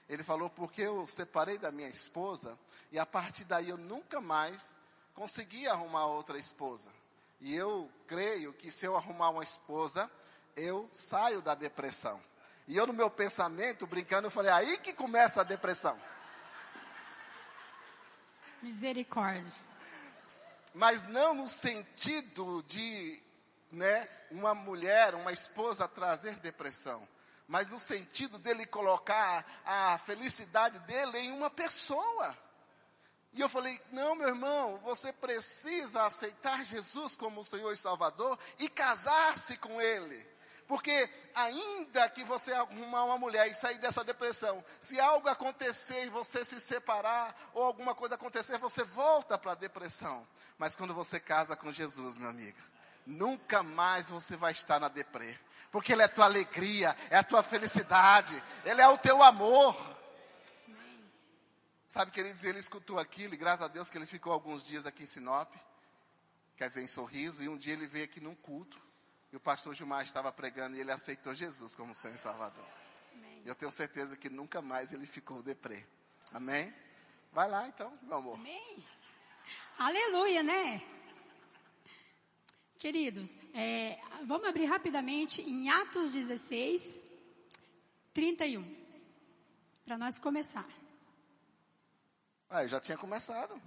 Ele 0.08 0.23
falou, 0.23 0.49
porque 0.49 0.82
eu 0.82 1.06
separei 1.08 1.58
da 1.58 1.73
minha 1.73 1.88
esposa 1.88 2.58
e 2.92 2.99
a 2.99 3.06
partir 3.06 3.44
daí 3.44 3.68
eu 3.68 3.76
nunca 3.76 4.20
mais 4.20 4.75
consegui 5.14 5.66
arrumar 5.66 6.06
outra 6.06 6.38
esposa. 6.38 6.90
E 7.40 7.54
eu 7.54 7.90
creio 8.06 8.52
que 8.52 8.70
se 8.70 8.87
eu 8.87 8.96
arrumar 8.96 9.30
uma 9.30 9.42
esposa, 9.42 10.11
eu 10.54 10.88
saio 10.92 11.42
da 11.42 11.54
depressão. 11.54 12.23
E 12.68 12.76
eu 12.76 12.87
no 12.87 12.92
meu 12.92 13.11
pensamento, 13.11 13.87
brincando, 13.87 14.26
eu 14.26 14.30
falei, 14.30 14.50
aí 14.50 14.78
que 14.78 14.92
começa 14.92 15.40
a 15.40 15.44
depressão. 15.44 15.99
Misericórdia. 18.62 19.52
Mas 20.75 21.02
não 21.08 21.35
no 21.35 21.49
sentido 21.49 22.62
de 22.64 23.23
né, 23.70 24.08
uma 24.30 24.54
mulher, 24.54 25.14
uma 25.14 25.32
esposa 25.32 25.88
trazer 25.88 26.37
depressão, 26.37 27.06
mas 27.46 27.70
no 27.70 27.78
sentido 27.78 28.38
dele 28.38 28.66
colocar 28.66 29.44
a 29.64 29.99
felicidade 29.99 30.78
dele 30.80 31.18
em 31.18 31.32
uma 31.32 31.50
pessoa. 31.50 32.37
E 33.32 33.40
eu 33.40 33.49
falei: 33.49 33.80
não, 33.92 34.14
meu 34.14 34.28
irmão, 34.28 34.78
você 34.78 35.12
precisa 35.12 36.02
aceitar 36.04 36.64
Jesus 36.64 37.14
como 37.14 37.44
Senhor 37.44 37.73
e 37.73 37.76
Salvador 37.76 38.38
e 38.58 38.68
casar-se 38.68 39.56
com 39.58 39.80
Ele. 39.80 40.26
Porque 40.66 41.08
ainda 41.35 42.08
que 42.08 42.25
você 42.25 42.52
arrumar 42.52 43.04
uma 43.04 43.18
mulher 43.18 43.46
e 43.49 43.54
sair 43.54 43.78
dessa 43.78 44.02
depressão, 44.02 44.64
se 44.80 44.99
algo 44.99 45.28
acontecer 45.28 46.06
e 46.06 46.11
você 46.11 46.44
se 46.44 46.61
separar, 46.61 47.37
ou 47.54 47.62
alguma 47.62 47.94
coisa 47.94 48.16
acontecer, 48.16 48.58
você 48.58 48.82
volta 48.82 49.38
para 49.38 49.52
a 49.52 49.56
depressão. 49.56 50.26
Mas 50.58 50.75
quando 50.75 50.92
você 50.92 51.20
casa 51.20 51.54
com 51.54 51.73
Jesus, 51.73 52.16
meu 52.16 52.30
amigo, 52.30 52.58
nunca 53.06 53.62
mais 53.62 54.10
você 54.10 54.36
vai 54.36 54.52
estar 54.52 54.80
na 54.80 54.88
deprê. 54.88 55.38
Porque 55.70 55.92
Ele 55.92 56.02
é 56.02 56.06
a 56.06 56.08
tua 56.08 56.25
alegria, 56.25 56.96
é 57.10 57.16
a 57.16 57.25
tua 57.25 57.42
felicidade, 57.42 58.42
Ele 58.64 58.80
é 58.80 58.88
o 58.88 58.98
teu 58.98 59.22
amor. 59.22 59.96
Sabe, 61.96 62.10
queridos, 62.10 62.44
ele 62.44 62.58
escutou 62.58 62.98
aquilo 62.98 63.32
e 63.32 63.38
graças 63.38 63.62
a 63.62 63.68
Deus 63.68 63.88
que 63.88 63.96
ele 63.96 64.04
ficou 64.04 64.30
alguns 64.30 64.66
dias 64.66 64.84
aqui 64.84 65.04
em 65.04 65.06
Sinop, 65.06 65.50
quer 66.54 66.68
dizer, 66.68 66.82
em 66.82 66.86
Sorriso, 66.86 67.42
e 67.42 67.48
um 67.48 67.56
dia 67.56 67.72
ele 67.72 67.86
veio 67.86 68.04
aqui 68.04 68.20
num 68.20 68.34
culto, 68.34 68.78
e 69.32 69.36
o 69.36 69.40
pastor 69.40 69.72
Gilmar 69.72 70.04
estava 70.04 70.30
pregando 70.30 70.76
e 70.76 70.80
ele 70.80 70.92
aceitou 70.92 71.34
Jesus 71.34 71.75
como 71.75 71.94
Senhor 71.94 72.14
e 72.14 72.18
Salvador. 72.18 72.66
Amém. 73.14 73.42
Eu 73.46 73.54
tenho 73.54 73.72
certeza 73.72 74.14
que 74.14 74.28
nunca 74.28 74.60
mais 74.60 74.92
ele 74.92 75.06
ficou 75.06 75.42
deprê. 75.42 75.86
Amém? 76.34 76.75
Vai 77.32 77.48
lá 77.48 77.66
então, 77.66 77.90
meu 78.02 78.18
amor. 78.18 78.34
Amém. 78.34 78.86
Aleluia, 79.78 80.42
né? 80.42 80.82
Queridos, 82.78 83.38
é, 83.54 83.99
vamos 84.25 84.47
abrir 84.47 84.66
rapidamente 84.66 85.40
em 85.40 85.71
Atos 85.71 86.12
16, 86.12 87.06
31, 88.12 88.62
para 89.85 89.97
nós 89.97 90.18
começar. 90.18 90.68
Ah, 92.50 92.64
eu 92.64 92.68
já 92.68 92.78
tinha 92.78 92.99
começado. 92.99 93.61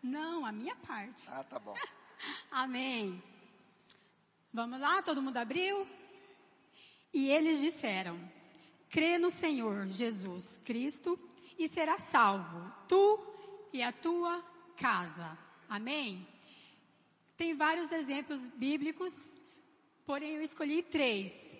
Não, 0.00 0.46
a 0.46 0.52
minha 0.52 0.76
parte. 0.76 1.26
Ah, 1.28 1.42
tá 1.42 1.58
bom. 1.58 1.74
Amém. 2.52 3.20
Vamos 4.52 4.78
lá, 4.80 5.02
todo 5.02 5.20
mundo 5.20 5.36
abriu? 5.36 5.84
E 7.12 7.30
eles 7.30 7.60
disseram: 7.60 8.16
crê 8.88 9.18
no 9.18 9.30
Senhor 9.30 9.88
Jesus 9.88 10.62
Cristo 10.64 11.18
e 11.58 11.68
será 11.68 11.98
salvo, 11.98 12.72
tu 12.86 13.18
e 13.72 13.82
a 13.82 13.90
tua 13.90 14.40
casa. 14.76 15.36
Amém? 15.68 16.26
Tem 17.40 17.56
vários 17.56 17.90
exemplos 17.90 18.50
bíblicos, 18.50 19.34
porém 20.04 20.34
eu 20.34 20.42
escolhi 20.42 20.82
três 20.82 21.58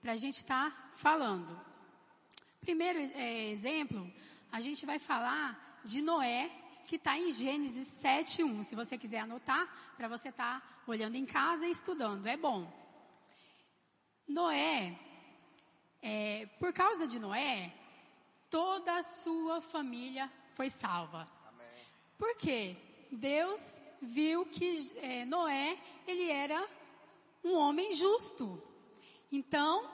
para 0.00 0.12
a 0.12 0.16
gente 0.16 0.36
estar 0.36 0.70
tá 0.70 0.90
falando. 0.92 1.60
Primeiro 2.60 3.00
é, 3.00 3.50
exemplo, 3.50 4.08
a 4.52 4.60
gente 4.60 4.86
vai 4.86 5.00
falar 5.00 5.80
de 5.84 6.00
Noé, 6.02 6.48
que 6.86 6.94
está 6.94 7.18
em 7.18 7.32
Gênesis 7.32 8.00
7:1. 8.00 8.62
Se 8.62 8.76
você 8.76 8.96
quiser 8.96 9.18
anotar, 9.18 9.66
para 9.96 10.06
você 10.06 10.28
estar 10.28 10.60
tá 10.60 10.66
olhando 10.86 11.16
em 11.16 11.26
casa 11.26 11.66
e 11.66 11.72
estudando, 11.72 12.24
é 12.24 12.36
bom. 12.36 12.72
Noé, 14.28 14.96
é, 16.00 16.46
por 16.60 16.72
causa 16.72 17.08
de 17.08 17.18
Noé, 17.18 17.74
toda 18.48 18.96
a 18.96 19.02
sua 19.02 19.60
família 19.60 20.30
foi 20.50 20.70
salva. 20.70 21.28
Amém. 21.48 21.66
Por 22.16 22.36
quê? 22.36 22.76
Deus 23.10 23.80
viu 24.00 24.46
que 24.46 24.74
é, 25.02 25.24
Noé, 25.24 25.76
ele 26.06 26.30
era 26.30 26.66
um 27.44 27.54
homem 27.54 27.92
justo. 27.94 28.62
Então, 29.30 29.88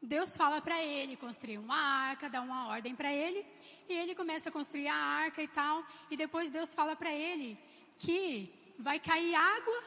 Deus 0.00 0.36
fala 0.36 0.60
para 0.60 0.82
ele 0.82 1.16
construir 1.16 1.58
uma 1.58 1.76
arca, 1.76 2.30
dá 2.30 2.40
uma 2.40 2.68
ordem 2.68 2.94
para 2.94 3.12
ele, 3.12 3.44
e 3.88 3.94
ele 3.94 4.14
começa 4.14 4.48
a 4.48 4.52
construir 4.52 4.86
a 4.88 4.94
arca 4.94 5.42
e 5.42 5.48
tal, 5.48 5.84
e 6.10 6.16
depois 6.16 6.50
Deus 6.50 6.74
fala 6.74 6.94
para 6.94 7.12
ele 7.12 7.58
que 7.96 8.74
vai 8.78 9.00
cair 9.00 9.34
água 9.34 9.82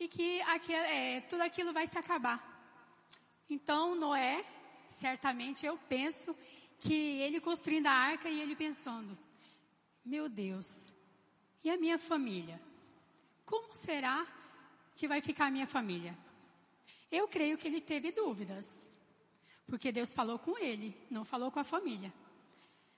e 0.00 0.08
que 0.08 0.40
é, 0.40 1.20
tudo 1.22 1.42
aquilo 1.42 1.72
vai 1.72 1.86
se 1.86 1.96
acabar. 1.96 2.54
Então 3.48 3.94
Noé, 3.94 4.44
certamente 4.88 5.64
eu 5.64 5.78
penso 5.88 6.36
que 6.80 7.20
ele 7.20 7.40
construindo 7.40 7.86
a 7.86 7.92
arca 7.92 8.28
e 8.28 8.40
ele 8.40 8.56
pensando, 8.56 9.16
meu 10.04 10.28
Deus, 10.28 10.95
e 11.66 11.70
a 11.70 11.76
minha 11.76 11.98
família? 11.98 12.60
Como 13.44 13.74
será 13.74 14.24
que 14.94 15.08
vai 15.08 15.20
ficar 15.20 15.46
a 15.46 15.50
minha 15.50 15.66
família? 15.66 16.16
Eu 17.10 17.26
creio 17.26 17.58
que 17.58 17.66
ele 17.66 17.80
teve 17.80 18.12
dúvidas. 18.12 18.96
Porque 19.66 19.90
Deus 19.90 20.14
falou 20.14 20.38
com 20.38 20.56
ele, 20.56 20.96
não 21.10 21.24
falou 21.24 21.50
com 21.50 21.58
a 21.58 21.64
família. 21.64 22.14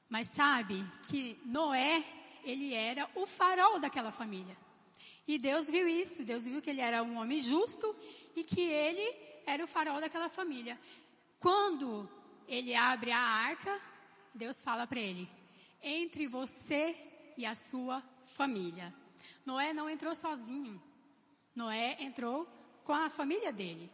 Mas 0.06 0.28
sabe 0.28 0.84
que 1.08 1.40
Noé, 1.46 2.04
ele 2.44 2.74
era 2.74 3.08
o 3.14 3.26
farol 3.26 3.80
daquela 3.80 4.12
família. 4.12 4.54
E 5.26 5.38
Deus 5.38 5.70
viu 5.70 5.88
isso, 5.88 6.22
Deus 6.22 6.44
viu 6.44 6.60
que 6.60 6.68
ele 6.68 6.82
era 6.82 7.02
um 7.02 7.16
homem 7.16 7.40
justo 7.40 7.96
e 8.36 8.44
que 8.44 8.60
ele 8.60 9.16
era 9.46 9.64
o 9.64 9.66
farol 9.66 9.98
daquela 9.98 10.28
família. 10.28 10.78
Quando 11.38 12.06
ele 12.46 12.74
abre 12.74 13.12
a 13.12 13.18
arca, 13.18 13.80
Deus 14.34 14.62
fala 14.62 14.86
para 14.86 15.00
ele: 15.00 15.26
entre 15.82 16.28
você 16.28 16.94
e 17.34 17.46
a 17.46 17.54
sua 17.54 18.02
família. 18.38 18.94
Noé 19.44 19.72
não 19.72 19.90
entrou 19.90 20.14
sozinho. 20.14 20.80
Noé 21.56 21.96
entrou 21.98 22.46
com 22.84 22.94
a 22.94 23.10
família 23.10 23.52
dele. 23.52 23.90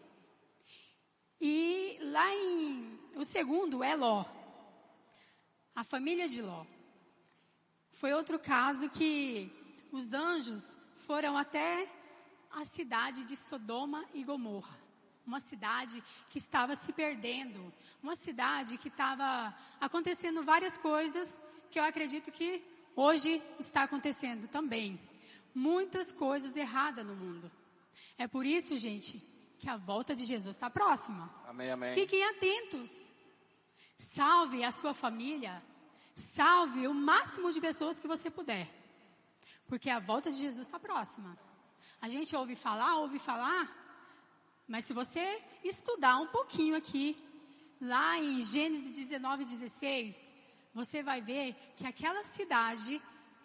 E 1.40 1.98
lá 2.02 2.28
em. 2.34 3.00
O 3.16 3.24
segundo 3.24 3.82
é 3.82 3.96
Ló. 3.96 4.22
A 5.74 5.82
família 5.82 6.28
de 6.28 6.42
Ló. 6.42 6.66
Foi 7.90 8.12
outro 8.12 8.38
caso 8.38 8.90
que 8.90 9.50
os 9.90 10.12
anjos 10.12 10.76
foram 11.06 11.38
até 11.38 11.88
a 12.50 12.64
cidade 12.66 13.24
de 13.24 13.36
Sodoma 13.36 14.04
e 14.12 14.22
Gomorra. 14.24 14.78
Uma 15.26 15.40
cidade 15.40 16.04
que 16.28 16.38
estava 16.38 16.76
se 16.76 16.92
perdendo. 16.92 17.72
Uma 18.02 18.14
cidade 18.14 18.76
que 18.76 18.88
estava 18.88 19.56
acontecendo 19.80 20.42
várias 20.42 20.76
coisas 20.76 21.40
que 21.70 21.80
eu 21.80 21.84
acredito 21.84 22.30
que 22.30 22.73
hoje 22.96 23.40
está 23.58 23.84
acontecendo 23.84 24.48
também. 24.48 25.00
Muitas 25.54 26.12
coisas 26.12 26.56
erradas 26.56 27.04
no 27.04 27.14
mundo. 27.14 27.50
É 28.18 28.26
por 28.26 28.44
isso, 28.44 28.76
gente, 28.76 29.22
que 29.58 29.68
a 29.68 29.76
volta 29.76 30.14
de 30.14 30.24
Jesus 30.24 30.56
está 30.56 30.68
próxima. 30.68 31.32
Amém, 31.46 31.70
amém. 31.70 31.94
Fiquem 31.94 32.24
atentos. 32.24 33.14
Salve 33.98 34.64
a 34.64 34.72
sua 34.72 34.92
família. 34.92 35.62
Salve 36.14 36.86
o 36.86 36.94
máximo 36.94 37.52
de 37.52 37.60
pessoas 37.60 38.00
que 38.00 38.08
você 38.08 38.30
puder. 38.30 38.68
Porque 39.66 39.90
a 39.90 39.98
volta 39.98 40.30
de 40.30 40.38
Jesus 40.38 40.66
está 40.66 40.78
próxima. 40.78 41.38
A 42.00 42.08
gente 42.08 42.36
ouve 42.36 42.54
falar, 42.54 42.96
ouve 42.96 43.18
falar, 43.18 43.84
mas 44.66 44.84
se 44.86 44.92
você 44.92 45.42
estudar 45.62 46.18
um 46.18 46.26
pouquinho 46.26 46.76
aqui, 46.76 47.16
lá 47.80 48.18
em 48.18 48.42
Gênesis 48.42 48.94
19, 48.94 49.44
16, 49.44 50.32
você 50.74 51.02
vai 51.02 51.20
ver 51.20 51.54
que 51.76 51.86
aquela 51.86 52.24
cidade, 52.24 53.00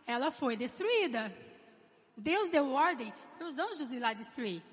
ela 0.06 0.32
foi 0.32 0.58
destruída. 0.58 1.34
Deus 2.18 2.50
deu 2.50 2.72
ordem 2.72 3.14
para 3.38 3.48
os 3.48 3.58
anjos 3.58 3.92
ir 3.92 4.00
lá 4.00 4.14
destruir. 4.14 4.64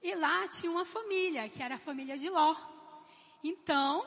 E 0.00 0.14
lá 0.14 0.46
tinha 0.48 0.70
uma 0.70 0.84
família, 0.84 1.48
que 1.48 1.62
era 1.62 1.74
a 1.74 1.78
família 1.78 2.16
de 2.16 2.30
Ló. 2.30 2.54
Então, 3.42 4.06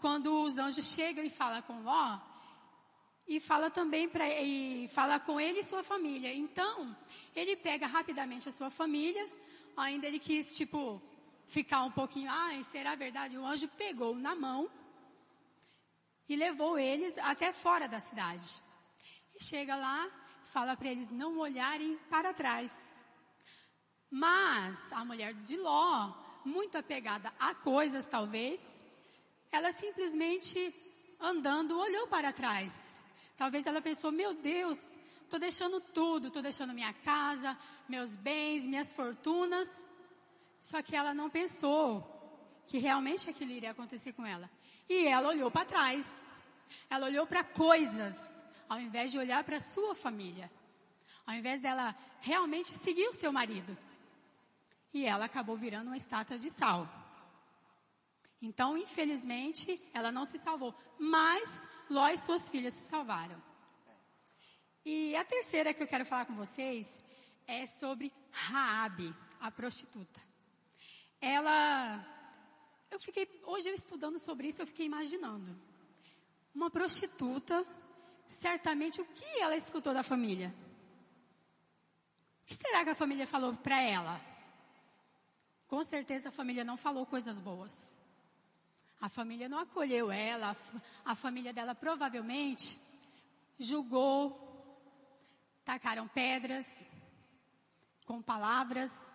quando 0.00 0.42
os 0.42 0.58
anjos 0.58 0.86
chegam 0.86 1.24
e 1.24 1.30
falam 1.30 1.62
com 1.62 1.82
Ló, 1.82 2.18
e 3.26 3.40
fala 3.40 3.70
também 3.70 4.08
para 4.08 4.28
e 4.28 4.88
fala 4.88 5.18
com 5.20 5.40
ele 5.40 5.60
e 5.60 5.64
sua 5.64 5.82
família. 5.82 6.34
Então, 6.34 6.94
ele 7.34 7.56
pega 7.56 7.86
rapidamente 7.86 8.48
a 8.48 8.52
sua 8.52 8.70
família, 8.70 9.26
ainda 9.76 10.06
ele 10.06 10.18
quis 10.18 10.56
tipo 10.56 11.00
ficar 11.46 11.84
um 11.84 11.90
pouquinho, 11.90 12.30
ah, 12.30 12.50
será 12.62 12.94
verdade? 12.94 13.38
O 13.38 13.46
anjo 13.46 13.68
pegou 13.68 14.14
na 14.16 14.34
mão 14.34 14.68
e 16.28 16.36
levou 16.36 16.78
eles 16.78 17.18
até 17.18 17.52
fora 17.52 17.86
da 17.88 18.00
cidade. 18.00 18.62
E 19.34 19.42
chega 19.42 19.76
lá, 19.76 20.10
fala 20.42 20.76
para 20.76 20.88
eles 20.88 21.10
não 21.10 21.38
olharem 21.38 21.96
para 22.08 22.32
trás. 22.32 22.92
Mas 24.10 24.92
a 24.92 25.04
mulher 25.04 25.34
de 25.34 25.56
Ló, 25.56 26.12
muito 26.44 26.78
apegada 26.78 27.32
a 27.38 27.54
coisas 27.54 28.06
talvez, 28.06 28.82
ela 29.50 29.72
simplesmente 29.72 30.74
andando 31.20 31.78
olhou 31.78 32.06
para 32.08 32.32
trás. 32.32 32.98
Talvez 33.36 33.66
ela 33.66 33.80
pensou: 33.80 34.12
meu 34.12 34.34
Deus, 34.34 34.96
estou 35.22 35.38
deixando 35.38 35.80
tudo, 35.80 36.28
estou 36.28 36.42
deixando 36.42 36.72
minha 36.72 36.92
casa, 36.92 37.58
meus 37.88 38.16
bens, 38.16 38.66
minhas 38.66 38.92
fortunas. 38.92 39.88
Só 40.60 40.80
que 40.80 40.96
ela 40.96 41.12
não 41.12 41.28
pensou 41.28 42.10
que 42.66 42.78
realmente 42.78 43.28
aquilo 43.28 43.50
iria 43.50 43.72
acontecer 43.72 44.12
com 44.12 44.24
ela. 44.24 44.50
E 44.88 45.06
ela 45.06 45.28
olhou 45.28 45.50
para 45.50 45.64
trás. 45.64 46.30
Ela 46.90 47.06
olhou 47.06 47.26
para 47.26 47.44
coisas, 47.44 48.44
ao 48.68 48.80
invés 48.80 49.10
de 49.10 49.18
olhar 49.18 49.42
para 49.44 49.60
sua 49.60 49.94
família. 49.94 50.50
Ao 51.26 51.34
invés 51.34 51.60
dela 51.60 51.94
realmente 52.20 52.70
seguir 52.70 53.08
o 53.08 53.14
seu 53.14 53.32
marido 53.32 53.76
e 54.94 55.04
ela 55.04 55.24
acabou 55.24 55.56
virando 55.56 55.88
uma 55.88 55.96
estátua 55.96 56.38
de 56.38 56.48
sal. 56.50 56.88
Então, 58.40 58.78
infelizmente, 58.78 59.80
ela 59.92 60.12
não 60.12 60.24
se 60.24 60.38
salvou. 60.38 60.72
Mas 60.98 61.68
Ló 61.90 62.08
e 62.08 62.16
suas 62.16 62.48
filhas 62.48 62.74
se 62.74 62.88
salvaram. 62.88 63.42
E 64.84 65.16
a 65.16 65.24
terceira 65.24 65.74
que 65.74 65.82
eu 65.82 65.86
quero 65.86 66.06
falar 66.06 66.26
com 66.26 66.34
vocês 66.34 67.02
é 67.46 67.66
sobre 67.66 68.12
Raabe, 68.30 69.14
a 69.40 69.50
prostituta. 69.50 70.20
Ela, 71.20 72.06
eu 72.94 73.00
fiquei, 73.00 73.28
hoje 73.44 73.68
eu 73.68 73.74
estudando 73.74 74.18
sobre 74.18 74.48
isso, 74.48 74.62
eu 74.62 74.66
fiquei 74.66 74.86
imaginando. 74.86 75.50
Uma 76.54 76.70
prostituta, 76.70 77.66
certamente 78.26 79.00
o 79.00 79.04
que 79.04 79.40
ela 79.40 79.56
escutou 79.56 79.92
da 79.92 80.04
família? 80.04 80.54
O 82.42 82.46
que 82.46 82.54
será 82.54 82.84
que 82.84 82.90
a 82.90 82.94
família 82.94 83.26
falou 83.26 83.52
para 83.56 83.80
ela? 83.80 84.20
Com 85.66 85.84
certeza 85.84 86.28
a 86.28 86.32
família 86.32 86.62
não 86.62 86.76
falou 86.76 87.04
coisas 87.04 87.40
boas. 87.40 87.96
A 89.00 89.08
família 89.08 89.48
não 89.48 89.58
acolheu 89.58 90.12
ela, 90.12 90.56
a 91.04 91.14
família 91.16 91.52
dela 91.52 91.74
provavelmente 91.74 92.78
julgou, 93.58 94.40
tacaram 95.64 96.06
pedras 96.06 96.86
com 98.06 98.22
palavras, 98.22 99.12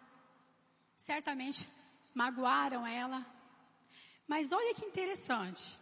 certamente 0.97 1.67
magoaram 2.13 2.85
ela. 2.85 3.38
Mas 4.29 4.51
olha 4.51 4.75
que 4.75 4.85
interessante. 4.85 5.79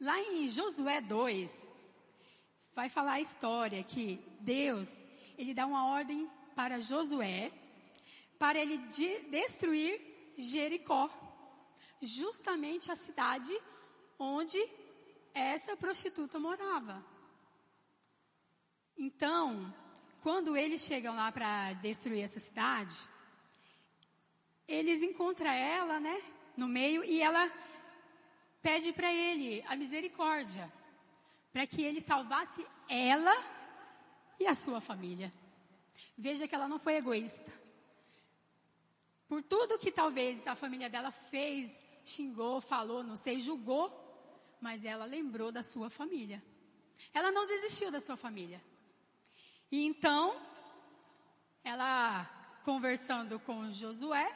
Lá 0.00 0.18
em 0.18 0.48
Josué 0.48 1.02
2, 1.02 1.74
vai 2.72 2.88
falar 2.88 3.12
a 3.12 3.20
história 3.20 3.82
que 3.84 4.18
Deus, 4.40 5.04
ele 5.36 5.52
dá 5.52 5.66
uma 5.66 5.86
ordem 5.88 6.26
para 6.56 6.80
Josué 6.80 7.52
para 8.38 8.58
ele 8.58 8.78
de 8.78 9.18
destruir 9.24 10.00
Jericó, 10.38 11.10
justamente 12.00 12.90
a 12.90 12.96
cidade 12.96 13.54
onde 14.18 14.58
essa 15.34 15.76
prostituta 15.76 16.38
morava. 16.38 17.04
Então, 18.96 19.74
quando 20.22 20.56
eles 20.56 20.80
chegam 20.80 21.14
lá 21.14 21.30
para 21.30 21.74
destruir 21.74 22.22
essa 22.22 22.40
cidade, 22.40 22.96
eles 24.66 25.02
encontram 25.02 25.50
ela, 25.50 26.00
né, 26.00 26.18
no 26.60 26.68
meio 26.68 27.02
e 27.04 27.22
ela 27.22 27.44
pede 28.60 28.92
para 28.92 29.10
ele 29.12 29.64
a 29.66 29.74
misericórdia, 29.76 30.70
para 31.52 31.66
que 31.66 31.82
ele 31.82 32.00
salvasse 32.00 32.66
ela 32.88 33.34
e 34.38 34.46
a 34.46 34.54
sua 34.54 34.80
família. 34.80 35.32
Veja 36.16 36.46
que 36.46 36.54
ela 36.54 36.68
não 36.68 36.78
foi 36.78 36.94
egoísta 36.96 37.50
por 39.30 39.44
tudo 39.44 39.78
que 39.78 39.92
talvez 39.92 40.44
a 40.48 40.56
família 40.56 40.90
dela 40.90 41.12
fez, 41.12 41.84
xingou, 42.04 42.60
falou, 42.60 43.04
não 43.04 43.16
sei, 43.16 43.40
julgou, 43.40 43.88
mas 44.60 44.84
ela 44.84 45.04
lembrou 45.04 45.52
da 45.52 45.62
sua 45.62 45.88
família. 45.88 46.42
Ela 47.14 47.30
não 47.30 47.46
desistiu 47.46 47.92
da 47.92 48.00
sua 48.00 48.16
família. 48.16 48.60
E 49.70 49.86
então, 49.86 50.34
ela 51.62 52.24
conversando 52.64 53.38
com 53.38 53.70
Josué, 53.70 54.28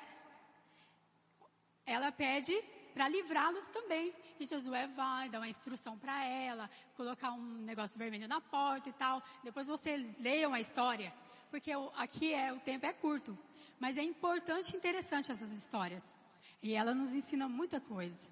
ela 1.86 2.10
pede 2.12 2.54
para 2.94 3.08
livrá-los 3.08 3.66
também. 3.66 4.14
E 4.38 4.44
Josué 4.44 4.86
vai 4.88 5.28
dar 5.28 5.38
uma 5.38 5.48
instrução 5.48 5.98
para 5.98 6.24
ela, 6.24 6.70
colocar 6.96 7.32
um 7.32 7.62
negócio 7.62 7.98
vermelho 7.98 8.28
na 8.28 8.40
porta 8.40 8.88
e 8.88 8.92
tal. 8.92 9.22
Depois 9.42 9.68
vocês 9.68 10.18
leiam 10.18 10.54
a 10.54 10.60
história, 10.60 11.12
porque 11.50 11.72
aqui 11.96 12.32
é 12.32 12.52
o 12.52 12.60
tempo 12.60 12.86
é 12.86 12.92
curto. 12.92 13.36
Mas 13.78 13.96
é 13.96 14.02
importante 14.02 14.72
e 14.72 14.76
interessante 14.76 15.30
essas 15.30 15.50
histórias. 15.50 16.18
E 16.62 16.74
ela 16.74 16.94
nos 16.94 17.12
ensina 17.12 17.48
muita 17.48 17.80
coisa. 17.80 18.30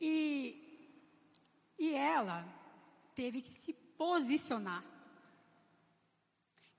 E, 0.00 0.94
e 1.78 1.94
ela 1.94 2.46
teve 3.14 3.42
que 3.42 3.52
se 3.52 3.72
posicionar. 3.72 4.82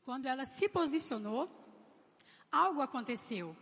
Quando 0.04 0.26
ela 0.26 0.46
se 0.46 0.70
posicionou, 0.70 1.50
algo 2.52 2.82
aconteceu. 2.82 3.56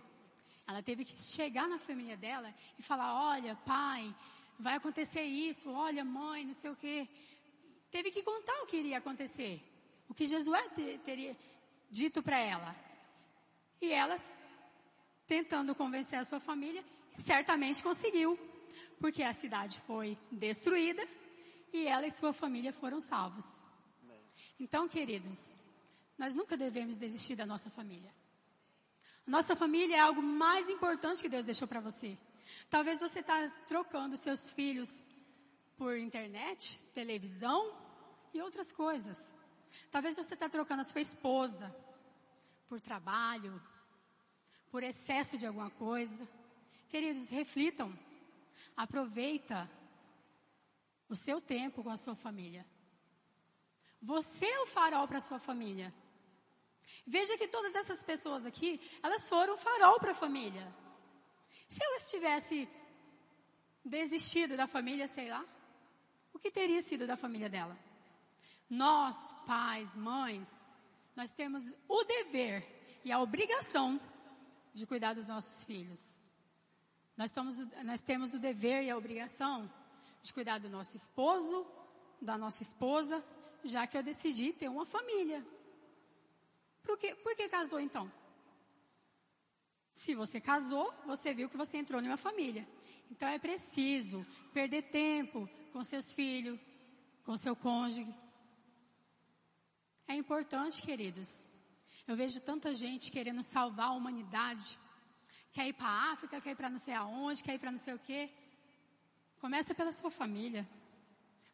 Ela 0.67 0.81
teve 0.81 1.05
que 1.05 1.21
chegar 1.21 1.67
na 1.67 1.77
família 1.77 2.17
dela 2.17 2.53
e 2.77 2.81
falar: 2.81 3.13
Olha, 3.13 3.55
pai, 3.65 4.13
vai 4.59 4.75
acontecer 4.75 5.21
isso, 5.21 5.69
olha, 5.71 6.03
mãe, 6.03 6.45
não 6.45 6.53
sei 6.53 6.69
o 6.69 6.75
quê. 6.75 7.07
Teve 7.91 8.11
que 8.11 8.23
contar 8.23 8.53
o 8.63 8.65
que 8.65 8.77
iria 8.77 8.97
acontecer. 8.97 9.61
O 10.09 10.13
que 10.13 10.25
Josué 10.25 10.61
teria 11.03 11.35
dito 11.89 12.21
para 12.21 12.37
ela. 12.37 12.75
E 13.81 13.91
ela, 13.91 14.15
tentando 15.27 15.75
convencer 15.75 16.19
a 16.19 16.25
sua 16.25 16.39
família, 16.39 16.83
certamente 17.15 17.83
conseguiu. 17.83 18.37
Porque 18.99 19.23
a 19.23 19.33
cidade 19.33 19.79
foi 19.81 20.17
destruída 20.31 21.05
e 21.71 21.87
ela 21.87 22.07
e 22.07 22.11
sua 22.11 22.33
família 22.33 22.73
foram 22.73 22.99
salvos. 23.01 23.45
Então, 24.59 24.87
queridos, 24.87 25.59
nós 26.17 26.35
nunca 26.35 26.55
devemos 26.55 26.95
desistir 26.95 27.35
da 27.35 27.45
nossa 27.45 27.69
família. 27.69 28.13
Nossa 29.25 29.55
família 29.55 29.95
é 29.95 29.99
algo 29.99 30.21
mais 30.21 30.69
importante 30.69 31.21
que 31.21 31.29
Deus 31.29 31.43
deixou 31.43 31.67
para 31.67 31.79
você. 31.79 32.17
Talvez 32.69 32.99
você 32.99 33.19
está 33.19 33.47
trocando 33.67 34.15
seus 34.15 34.51
filhos 34.51 35.07
por 35.77 35.97
internet, 35.97 36.79
televisão 36.93 37.75
e 38.33 38.41
outras 38.41 38.71
coisas. 38.71 39.35
Talvez 39.89 40.15
você 40.15 40.35
está 40.35 40.47
trocando 40.47 40.81
a 40.81 40.85
sua 40.85 41.01
esposa 41.01 41.75
por 42.67 42.79
trabalho, 42.79 43.61
por 44.69 44.83
excesso 44.83 45.37
de 45.37 45.45
alguma 45.47 45.69
coisa. 45.71 46.27
Queridos, 46.89 47.29
reflitam. 47.29 47.97
Aproveita 48.77 49.69
o 51.09 51.15
seu 51.15 51.41
tempo 51.41 51.83
com 51.83 51.89
a 51.89 51.97
sua 51.97 52.15
família. 52.15 52.65
Você 54.01 54.45
é 54.45 54.61
o 54.61 54.67
farol 54.67 55.07
para 55.07 55.17
a 55.17 55.21
sua 55.21 55.39
família. 55.39 55.93
Veja 57.05 57.37
que 57.37 57.47
todas 57.47 57.75
essas 57.75 58.03
pessoas 58.03 58.45
aqui, 58.45 58.79
elas 59.01 59.27
foram 59.27 59.57
farol 59.57 59.99
para 59.99 60.11
a 60.11 60.15
família. 60.15 60.75
Se 61.67 61.83
elas 61.83 62.09
tivessem 62.09 62.69
desistido 63.83 64.55
da 64.57 64.67
família, 64.67 65.07
sei 65.07 65.29
lá, 65.29 65.43
o 66.33 66.39
que 66.39 66.51
teria 66.51 66.81
sido 66.81 67.05
da 67.05 67.15
família 67.15 67.49
dela? 67.49 67.77
Nós, 68.69 69.35
pais, 69.45 69.95
mães, 69.95 70.69
nós 71.15 71.31
temos 71.31 71.73
o 71.87 72.03
dever 72.03 72.65
e 73.03 73.11
a 73.11 73.19
obrigação 73.19 73.99
de 74.73 74.85
cuidar 74.85 75.13
dos 75.13 75.27
nossos 75.27 75.63
filhos. 75.63 76.19
Nós, 77.15 77.31
estamos, 77.31 77.59
nós 77.83 78.01
temos 78.01 78.33
o 78.33 78.39
dever 78.39 78.83
e 78.83 78.89
a 78.89 78.97
obrigação 78.97 79.71
de 80.21 80.33
cuidar 80.33 80.59
do 80.59 80.69
nosso 80.69 80.97
esposo, 80.97 81.65
da 82.21 82.37
nossa 82.37 82.63
esposa, 82.63 83.23
já 83.63 83.87
que 83.87 83.97
eu 83.97 84.03
decidi 84.03 84.51
ter 84.51 84.67
uma 84.67 84.85
família. 84.85 85.45
Por 86.85 86.97
que, 86.97 87.15
por 87.15 87.35
que 87.35 87.49
casou 87.49 87.79
então? 87.79 88.11
Se 89.91 90.13
você 90.13 90.39
casou, 90.39 90.93
você 91.05 91.33
viu 91.33 91.49
que 91.49 91.57
você 91.57 91.77
entrou 91.77 92.01
numa 92.01 92.17
família. 92.17 92.67
Então 93.09 93.27
é 93.27 93.39
preciso 93.39 94.25
perder 94.53 94.83
tempo 94.83 95.49
com 95.71 95.83
seus 95.83 96.13
filhos, 96.13 96.59
com 97.23 97.37
seu 97.37 97.55
cônjuge. 97.55 98.13
É 100.07 100.15
importante, 100.15 100.81
queridos. 100.81 101.45
Eu 102.07 102.15
vejo 102.15 102.39
tanta 102.41 102.73
gente 102.73 103.11
querendo 103.11 103.41
salvar 103.41 103.87
a 103.87 103.91
humanidade. 103.91 104.77
Quer 105.51 105.67
ir 105.67 105.73
para 105.73 105.87
a 105.87 106.11
África, 106.11 106.39
quer 106.41 106.51
ir 106.51 106.55
para 106.55 106.69
não 106.69 106.77
sei 106.77 106.93
aonde, 106.93 107.43
quer 107.43 107.55
ir 107.55 107.59
para 107.59 107.71
não 107.71 107.79
sei 107.79 107.93
o 107.93 107.99
quê. 107.99 108.29
Começa 109.39 109.73
pela 109.73 109.91
sua 109.91 110.11
família. 110.11 110.67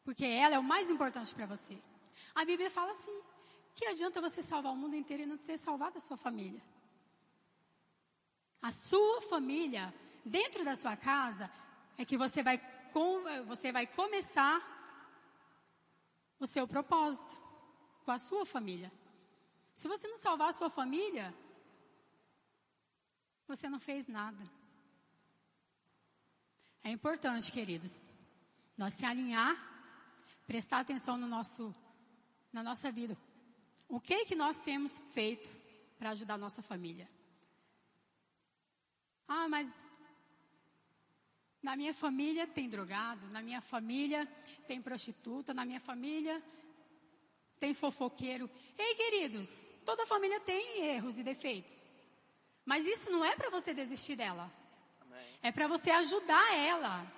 Porque 0.04 0.26
ela 0.26 0.56
é 0.56 0.60
o 0.60 0.64
mais 0.64 0.90
importante 0.90 1.34
para 1.34 1.46
você. 1.46 1.78
A 2.36 2.44
Bíblia 2.44 2.70
fala 2.70 2.92
assim: 2.92 3.22
que 3.76 3.86
adianta 3.86 4.22
você 4.22 4.44
salvar 4.44 4.74
o 4.74 4.76
mundo 4.76 4.96
inteiro 4.96 5.24
e 5.24 5.26
não 5.26 5.38
ter 5.38 5.58
salvado 5.58 5.98
a 5.98 6.02
sua 6.02 6.18
família? 6.18 6.62
A 8.62 8.72
sua 8.72 9.22
família, 9.24 9.94
dentro 10.24 10.64
da 10.64 10.76
sua 10.76 10.96
casa, 10.96 11.52
é 11.98 12.06
que 12.06 12.18
você 12.18 12.44
vai, 12.44 12.62
você 13.48 13.72
vai 13.72 13.88
começar 13.88 14.62
o 16.40 16.46
seu 16.46 16.68
propósito 16.68 17.42
com 18.04 18.12
a 18.12 18.20
sua 18.20 18.46
família. 18.46 18.92
Se 19.74 19.88
você 19.88 20.08
não 20.08 20.18
salvar 20.18 20.50
a 20.50 20.54
sua 20.54 20.70
família, 20.70 21.34
você 23.48 23.68
não 23.70 23.80
fez 23.80 24.08
nada. 24.08 24.44
É 26.84 26.90
importante, 26.90 27.52
queridos, 27.52 28.04
nós 28.78 28.94
se 28.96 29.06
alinhar, 29.06 29.56
prestar 30.48 30.80
atenção 30.80 31.18
no 31.18 31.28
nosso, 31.28 31.74
na 32.52 32.64
nossa 32.64 32.92
vida. 32.92 33.18
O 33.92 34.00
que 34.00 34.24
que 34.24 34.36
nós 34.36 34.58
temos 34.58 35.04
feito 35.14 35.50
para 36.00 36.12
ajudar 36.12 36.36
a 36.36 36.38
nossa 36.38 36.62
família? 36.62 37.10
Ah, 39.28 39.50
mas 39.50 39.68
na 41.62 41.76
minha 41.76 41.94
família 41.94 42.48
tem 42.48 42.70
drogado, 42.70 43.28
na 43.28 43.42
minha 43.42 43.60
família 43.60 44.26
tem 44.66 44.82
prostituta, 44.82 45.54
na 45.54 45.66
minha 45.66 45.82
família 45.82 46.42
tem 47.60 47.74
fofoqueiro. 47.74 48.50
Ei, 48.78 48.96
queridos, 48.96 49.62
toda 49.84 50.06
família 50.06 50.40
tem 50.40 50.86
erros 50.86 51.20
e 51.20 51.24
defeitos. 51.24 51.90
Mas 52.64 52.86
isso 52.86 53.12
não 53.12 53.26
é 53.26 53.36
para 53.36 53.50
você 53.50 53.74
desistir 53.74 54.16
dela. 54.16 54.50
Amém. 55.02 55.40
É 55.44 55.52
para 55.52 55.68
você 55.68 55.92
ajudar 55.92 56.56
ela. 56.56 57.14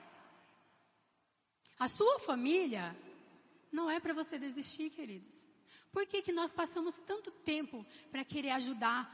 A 1.78 1.88
sua 1.88 2.18
família 2.18 2.98
não 3.72 3.92
é 3.92 4.00
para 4.00 4.16
você 4.16 4.40
desistir, 4.40 4.90
queridos. 4.90 5.53
Por 5.94 6.08
que, 6.08 6.24
que 6.24 6.34
nós 6.34 6.52
passamos 6.52 6.98
tanto 6.98 7.30
tempo 7.30 7.86
para 8.12 8.26
querer 8.26 8.50
ajudar 8.50 9.08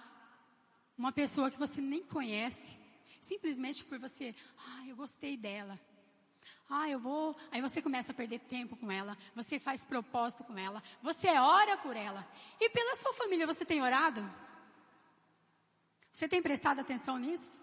uma 0.97 1.11
pessoa 1.11 1.51
que 1.51 1.59
você 1.59 1.81
nem 1.81 2.01
conhece? 2.03 2.79
Simplesmente 3.19 3.83
por 3.83 3.99
você, 3.99 4.33
ah, 4.57 4.87
eu 4.87 4.95
gostei 4.95 5.35
dela. 5.35 5.77
Ah, 6.69 6.87
eu 6.89 6.97
vou. 6.97 7.35
Aí 7.51 7.61
você 7.61 7.81
começa 7.81 8.13
a 8.13 8.15
perder 8.15 8.39
tempo 8.39 8.77
com 8.77 8.89
ela. 8.89 9.17
Você 9.35 9.59
faz 9.59 9.83
propósito 9.83 10.45
com 10.45 10.57
ela. 10.57 10.81
Você 11.03 11.27
ora 11.27 11.75
por 11.77 11.97
ela. 11.97 12.25
E 12.61 12.69
pela 12.69 12.95
sua 12.95 13.13
família, 13.13 13.45
você 13.45 13.65
tem 13.65 13.81
orado? 13.81 14.21
Você 16.13 16.29
tem 16.29 16.41
prestado 16.41 16.79
atenção 16.79 17.17
nisso? 17.17 17.61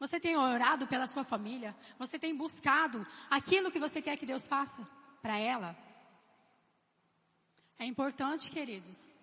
Você 0.00 0.18
tem 0.18 0.36
orado 0.36 0.86
pela 0.86 1.06
sua 1.06 1.22
família? 1.22 1.76
Você 1.98 2.18
tem 2.18 2.34
buscado 2.34 3.06
aquilo 3.30 3.70
que 3.70 3.78
você 3.78 4.00
quer 4.00 4.16
que 4.16 4.26
Deus 4.26 4.48
faça 4.48 4.88
para 5.20 5.36
ela? 5.36 5.76
É 7.82 7.84
importante, 7.84 8.48
queridos, 8.52 9.18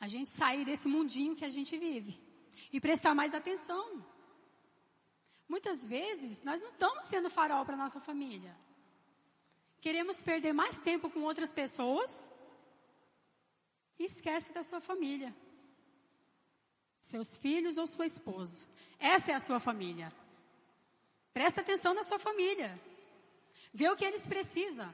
a 0.00 0.08
gente 0.08 0.30
sair 0.30 0.64
desse 0.64 0.88
mundinho 0.88 1.36
que 1.36 1.44
a 1.44 1.50
gente 1.50 1.76
vive 1.76 2.18
e 2.72 2.80
prestar 2.80 3.14
mais 3.14 3.34
atenção. 3.34 4.02
Muitas 5.46 5.84
vezes 5.84 6.42
nós 6.42 6.62
não 6.62 6.70
estamos 6.70 7.04
sendo 7.08 7.28
farol 7.28 7.62
para 7.66 7.76
nossa 7.76 8.00
família. 8.00 8.56
Queremos 9.82 10.22
perder 10.22 10.54
mais 10.54 10.78
tempo 10.78 11.10
com 11.10 11.20
outras 11.20 11.52
pessoas 11.52 12.30
e 13.98 14.04
esquece 14.04 14.54
da 14.54 14.62
sua 14.62 14.80
família. 14.80 15.36
Seus 17.02 17.36
filhos 17.36 17.76
ou 17.76 17.86
sua 17.86 18.06
esposa. 18.06 18.66
Essa 18.98 19.32
é 19.32 19.34
a 19.34 19.40
sua 19.40 19.60
família. 19.60 20.10
Presta 21.34 21.60
atenção 21.60 21.92
na 21.92 22.02
sua 22.02 22.18
família. 22.18 22.80
Vê 23.74 23.90
o 23.90 23.96
que 23.96 24.06
eles 24.06 24.26
precisam. 24.26 24.90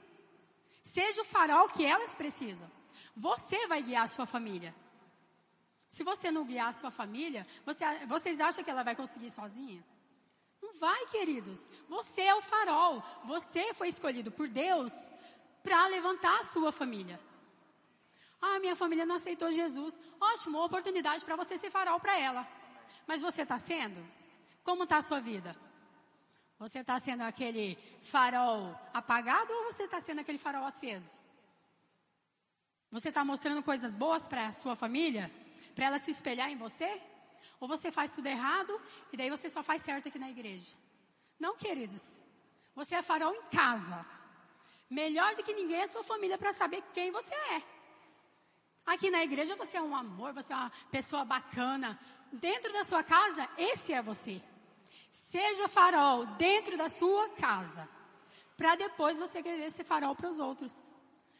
Seja 0.82 1.22
o 1.22 1.24
farol 1.24 1.68
que 1.68 1.84
elas 1.84 2.12
precisam. 2.16 2.75
Você 3.16 3.66
vai 3.66 3.82
guiar 3.82 4.04
a 4.04 4.08
sua 4.08 4.26
família. 4.26 4.74
Se 5.88 6.04
você 6.04 6.30
não 6.30 6.44
guiar 6.44 6.68
a 6.68 6.72
sua 6.72 6.90
família, 6.90 7.46
você, 7.64 7.84
vocês 8.06 8.40
acham 8.40 8.62
que 8.62 8.70
ela 8.70 8.82
vai 8.82 8.94
conseguir 8.94 9.30
sozinha? 9.30 9.82
Não 10.60 10.72
vai, 10.74 11.06
queridos. 11.06 11.70
Você 11.88 12.22
é 12.22 12.34
o 12.34 12.42
farol. 12.42 13.02
Você 13.24 13.72
foi 13.72 13.88
escolhido 13.88 14.30
por 14.30 14.48
Deus 14.48 14.92
para 15.62 15.86
levantar 15.88 16.40
a 16.40 16.44
sua 16.44 16.70
família. 16.70 17.18
Ah, 18.42 18.60
minha 18.60 18.76
família 18.76 19.06
não 19.06 19.16
aceitou 19.16 19.50
Jesus. 19.50 19.98
Ótimo, 20.20 20.62
oportunidade 20.62 21.24
para 21.24 21.36
você 21.36 21.56
ser 21.56 21.70
farol 21.70 21.98
para 21.98 22.18
ela. 22.18 22.46
Mas 23.06 23.22
você 23.22 23.42
está 23.42 23.58
sendo? 23.58 24.04
Como 24.62 24.82
está 24.82 24.98
a 24.98 25.02
sua 25.02 25.20
vida? 25.20 25.56
Você 26.58 26.80
está 26.80 26.98
sendo 26.98 27.22
aquele 27.22 27.78
farol 28.02 28.74
apagado 28.92 29.52
ou 29.52 29.72
você 29.72 29.84
está 29.84 30.00
sendo 30.00 30.20
aquele 30.20 30.38
farol 30.38 30.64
aceso? 30.64 31.22
Você 32.90 33.08
está 33.08 33.24
mostrando 33.24 33.62
coisas 33.62 33.96
boas 33.96 34.28
para 34.28 34.46
a 34.46 34.52
sua 34.52 34.76
família? 34.76 35.30
Para 35.74 35.86
ela 35.86 35.98
se 35.98 36.10
espelhar 36.10 36.50
em 36.50 36.56
você? 36.56 37.00
Ou 37.60 37.68
você 37.68 37.90
faz 37.90 38.12
tudo 38.12 38.26
errado 38.26 38.80
e 39.12 39.16
daí 39.16 39.30
você 39.30 39.48
só 39.48 39.62
faz 39.62 39.82
certo 39.82 40.08
aqui 40.08 40.18
na 40.18 40.30
igreja? 40.30 40.74
Não, 41.38 41.56
queridos. 41.56 42.20
Você 42.74 42.94
é 42.94 43.02
farol 43.02 43.34
em 43.34 43.42
casa. 43.44 44.04
Melhor 44.88 45.34
do 45.34 45.42
que 45.42 45.52
ninguém 45.52 45.80
é 45.80 45.84
a 45.84 45.88
sua 45.88 46.04
família 46.04 46.38
para 46.38 46.52
saber 46.52 46.82
quem 46.94 47.10
você 47.10 47.34
é. 47.34 47.62
Aqui 48.86 49.10
na 49.10 49.24
igreja 49.24 49.56
você 49.56 49.76
é 49.76 49.82
um 49.82 49.96
amor, 49.96 50.32
você 50.32 50.52
é 50.52 50.56
uma 50.56 50.72
pessoa 50.90 51.24
bacana. 51.24 51.98
Dentro 52.32 52.72
da 52.72 52.84
sua 52.84 53.02
casa, 53.02 53.48
esse 53.58 53.92
é 53.92 54.00
você. 54.00 54.40
Seja 55.10 55.68
farol 55.68 56.24
dentro 56.26 56.76
da 56.76 56.88
sua 56.88 57.28
casa, 57.30 57.88
para 58.56 58.76
depois 58.76 59.18
você 59.18 59.42
querer 59.42 59.70
ser 59.70 59.84
farol 59.84 60.14
para 60.14 60.30
os 60.30 60.38
outros, 60.38 60.92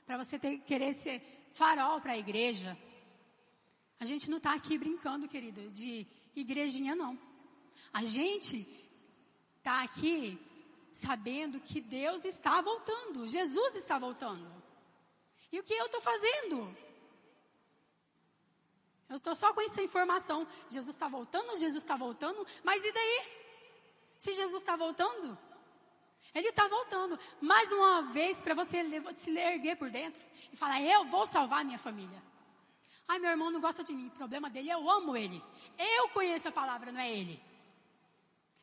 para 0.05 0.19
você 0.19 0.39
ter, 0.39 0.59
querer 0.59 0.93
ser 0.93 1.36
farol 1.57 2.01
para 2.01 2.13
a 2.13 2.19
igreja. 2.19 2.77
A 3.99 4.05
gente 4.05 4.29
não 4.29 4.37
está 4.37 4.53
aqui 4.55 4.77
brincando, 4.77 5.27
querido, 5.27 5.71
de 5.71 6.07
igrejinha 6.35 6.95
não. 6.95 7.19
A 7.93 8.05
gente 8.05 8.57
está 9.59 9.83
aqui 9.83 10.39
sabendo 10.93 11.59
que 11.61 11.81
Deus 11.81 12.25
está 12.25 12.61
voltando, 12.61 13.27
Jesus 13.27 13.75
está 13.75 13.99
voltando. 13.99 14.47
E 15.51 15.59
o 15.59 15.63
que 15.63 15.73
eu 15.73 15.87
estou 15.87 16.01
fazendo? 16.01 16.77
Eu 19.09 19.17
estou 19.17 19.35
só 19.35 19.55
com 19.55 19.61
essa 19.63 19.83
informação. 19.83 20.47
Jesus 20.69 20.95
está 20.95 21.09
voltando, 21.09 21.59
Jesus 21.59 21.83
está 21.83 21.97
voltando, 21.97 22.47
mas 22.65 22.85
e 22.85 22.93
daí? 22.93 23.19
Se 24.19 24.33
Jesus 24.33 24.63
está 24.63 24.77
voltando? 24.77 25.39
Ele 26.37 26.49
está 26.49 26.69
voltando. 26.69 27.19
Mais 27.41 27.73
uma 27.73 28.03
vez 28.13 28.43
para 28.43 28.53
você 28.53 28.85
se 29.17 29.31
erguer 29.31 29.75
por 29.77 29.91
dentro 29.91 30.23
e 30.53 30.57
falar: 30.57 30.83
Eu 30.83 31.07
vou 31.07 31.27
salvar 31.27 31.65
minha 31.65 31.79
família. 31.79 32.23
Ai, 33.09 33.19
meu 33.19 33.31
irmão 33.31 33.51
não 33.51 33.61
gosta 33.61 33.83
de 33.83 33.95
mim. 33.95 34.09
O 34.09 34.11
problema 34.11 34.51
dele, 34.51 34.69
eu 34.69 34.91
amo 34.91 35.17
ele. 35.17 35.43
Eu 35.79 36.11
conheço 36.11 36.49
a 36.49 36.53
palavra, 36.53 36.93
não 36.93 37.01
é 37.01 37.11
ele. 37.11 37.43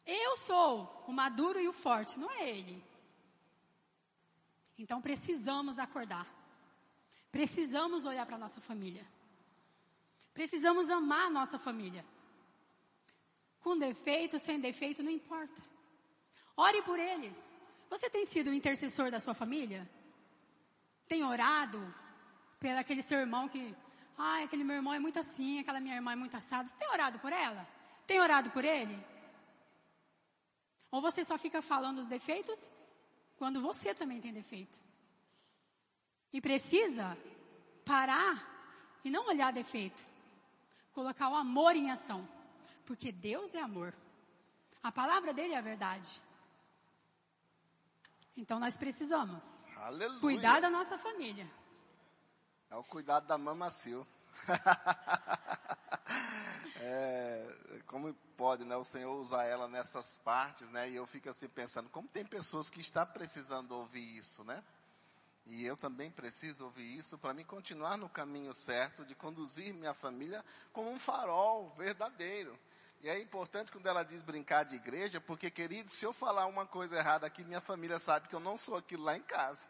Eu 0.06 0.38
sou 0.38 1.04
o 1.08 1.12
maduro 1.12 1.60
e 1.60 1.68
o 1.68 1.74
forte, 1.74 2.20
não 2.20 2.30
é 2.30 2.48
ele. 2.48 2.84
Então 4.78 5.02
precisamos 5.02 5.80
acordar. 5.80 6.28
Precisamos 7.32 8.06
olhar 8.06 8.28
para 8.28 8.36
a 8.36 8.40
nossa 8.40 8.62
família. 8.62 9.04
Precisamos 10.32 10.92
amar 10.92 11.26
a 11.26 11.30
nossa 11.32 11.58
família. 11.58 12.06
Com 13.62 13.80
defeito, 13.80 14.38
sem 14.38 14.60
defeito, 14.60 15.02
não 15.02 15.12
importa. 15.12 15.60
Ore 16.56 16.84
por 16.84 17.00
eles. 17.00 17.56
Você 17.94 18.10
tem 18.10 18.26
sido 18.26 18.50
o 18.50 18.54
intercessor 18.56 19.12
da 19.12 19.20
sua 19.20 19.36
família? 19.36 19.88
Tem 21.08 21.24
orado 21.24 21.80
pelo 22.60 22.80
aquele 22.80 23.04
seu 23.04 23.20
irmão 23.20 23.48
que, 23.48 23.76
ai, 24.18 24.46
aquele 24.46 24.64
meu 24.64 24.78
irmão 24.78 24.96
é 24.96 24.98
muito 24.98 25.20
assim, 25.20 25.60
aquela 25.60 25.80
minha 25.80 25.94
irmã 25.94 26.14
é 26.14 26.16
muito 26.16 26.36
assada. 26.36 26.68
Você 26.68 26.76
tem 26.76 26.90
orado 26.90 27.20
por 27.20 27.32
ela? 27.32 27.68
Tem 28.08 28.20
orado 28.20 28.50
por 28.50 28.66
ele? 28.66 28.98
Ou 30.90 31.04
você 31.04 31.24
só 31.24 31.38
fica 31.38 31.62
falando 31.62 32.00
os 32.00 32.08
defeitos 32.08 32.72
quando 33.38 33.62
você 33.62 33.94
também 33.94 34.20
tem 34.20 34.34
defeito? 34.34 34.84
E 36.34 36.42
precisa 36.42 37.16
parar 37.86 38.98
e 39.06 39.12
não 39.12 39.28
olhar 39.28 39.54
defeito. 39.54 40.04
Colocar 40.94 41.30
o 41.30 41.36
amor 41.36 41.76
em 41.76 41.92
ação. 41.92 42.28
Porque 42.88 43.12
Deus 43.12 43.54
é 43.54 43.62
amor. 43.62 43.94
A 44.82 44.92
palavra 44.92 45.32
dele 45.32 45.54
é 45.54 45.60
a 45.60 45.62
verdade. 45.62 46.24
Então 48.36 48.60
nós 48.60 48.78
precisamos 48.78 49.64
Aleluia. 49.78 50.20
cuidar 50.20 50.60
da 50.60 50.70
nossa 50.70 50.98
família. 50.98 51.50
É 52.70 52.76
o 52.76 52.84
cuidado 52.84 53.28
da 53.28 53.38
mamacil. 53.38 54.06
é, 56.82 57.56
como 57.86 58.14
pode, 58.36 58.66
né, 58.66 58.76
o 58.76 58.84
Senhor 58.84 59.16
usar 59.16 59.46
ela 59.46 59.68
nessas 59.68 60.18
partes, 60.18 60.70
né? 60.72 60.90
E 60.90 60.96
eu 60.96 61.06
fico 61.06 61.30
assim 61.30 61.48
pensando, 61.48 61.88
como 61.90 62.08
tem 62.08 62.26
pessoas 62.26 62.70
que 62.70 62.82
estão 62.82 63.06
precisando 63.06 63.74
ouvir 63.74 64.18
isso, 64.18 64.44
né? 64.44 64.64
E 65.46 65.66
eu 65.66 65.76
também 65.76 66.10
preciso 66.10 66.66
ouvir 66.66 66.98
isso 66.98 67.18
para 67.18 67.34
me 67.34 67.44
continuar 67.44 67.98
no 67.98 68.10
caminho 68.10 68.54
certo 68.54 69.06
de 69.06 69.14
conduzir 69.14 69.74
minha 69.74 69.94
família 69.94 70.44
como 70.72 70.90
um 70.90 71.00
farol 71.00 71.70
verdadeiro. 71.78 72.58
E 73.04 73.10
é 73.10 73.20
importante 73.20 73.70
quando 73.70 73.86
ela 73.86 74.02
diz 74.02 74.24
brincar 74.24 74.64
de 74.64 74.78
igreja, 74.78 75.20
porque, 75.20 75.52
querido, 75.52 75.92
se 75.92 76.06
eu 76.06 76.14
falar 76.14 76.46
uma 76.46 76.66
coisa 76.66 76.96
errada 76.96 77.28
aqui, 77.28 77.44
minha 77.44 77.60
família 77.60 78.00
sabe 78.00 78.30
que 78.30 78.34
eu 78.34 78.40
não 78.40 78.58
sou 78.58 78.78
aquilo 78.78 79.04
lá 79.04 79.18
em 79.18 79.22
casa. 79.22 79.66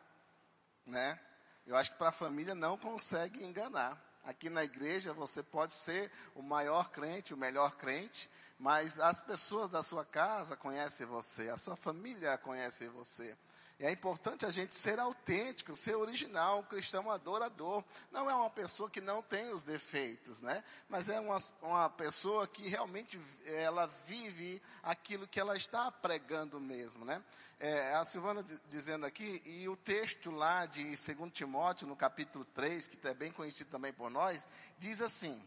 Né? 0.85 1.19
Eu 1.65 1.75
acho 1.75 1.91
que 1.91 1.97
para 1.97 2.09
a 2.09 2.11
família 2.11 2.53
não 2.53 2.77
consegue 2.77 3.43
enganar. 3.43 3.99
Aqui 4.23 4.51
na 4.51 4.63
igreja 4.63 5.13
você 5.13 5.41
pode 5.41 5.73
ser 5.73 6.11
o 6.35 6.43
maior 6.43 6.91
crente, 6.91 7.33
o 7.33 7.37
melhor 7.37 7.75
crente, 7.75 8.29
mas 8.59 8.99
as 8.99 9.19
pessoas 9.19 9.71
da 9.71 9.81
sua 9.81 10.05
casa 10.05 10.55
conhecem 10.55 11.07
você, 11.07 11.49
a 11.49 11.57
sua 11.57 11.75
família 11.75 12.37
conhece 12.37 12.87
você. 12.89 13.35
É 13.83 13.91
importante 13.91 14.45
a 14.45 14.49
gente 14.49 14.73
ser 14.73 14.97
autêntico, 14.97 15.75
ser 15.75 15.95
original, 15.95 16.59
um 16.59 16.63
cristão 16.63 17.11
adorador. 17.11 17.83
Não 18.13 18.29
é 18.29 18.33
uma 18.33 18.49
pessoa 18.49 18.89
que 18.89 19.01
não 19.01 19.21
tem 19.21 19.51
os 19.51 19.65
defeitos, 19.65 20.41
né? 20.41 20.63
Mas 20.87 21.09
é 21.09 21.19
uma, 21.19 21.37
uma 21.61 21.89
pessoa 21.89 22.47
que 22.47 22.69
realmente 22.69 23.19
ela 23.45 23.85
vive 24.07 24.61
aquilo 24.81 25.27
que 25.27 25.37
ela 25.37 25.57
está 25.57 25.91
pregando 25.91 26.61
mesmo, 26.61 27.03
né? 27.03 27.21
É, 27.59 27.93
a 27.95 28.05
Silvana 28.05 28.41
dizendo 28.69 29.05
aqui, 29.05 29.41
e 29.45 29.67
o 29.67 29.75
texto 29.75 30.31
lá 30.31 30.65
de 30.65 30.83
2 30.83 31.33
Timóteo, 31.33 31.85
no 31.85 31.95
capítulo 31.97 32.45
3, 32.55 32.87
que 32.87 33.05
é 33.05 33.13
bem 33.13 33.33
conhecido 33.33 33.69
também 33.69 33.91
por 33.91 34.09
nós, 34.09 34.47
diz 34.79 35.01
assim, 35.01 35.45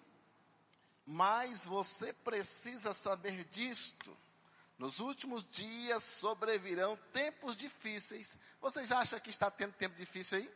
mas 1.07 1.65
você 1.65 2.13
precisa 2.13 2.93
saber 2.93 3.45
disto, 3.45 4.15
nos 4.79 5.01
últimos 5.01 5.49
dias 5.49 6.05
sobrevirão 6.05 6.99
tempos 7.13 7.57
difíceis. 7.57 8.39
Vocês 8.61 8.93
acham 8.93 9.19
que 9.21 9.31
está 9.31 9.51
tendo 9.51 9.73
tempo 9.73 9.97
difícil 9.97 10.39
aí? 10.39 10.51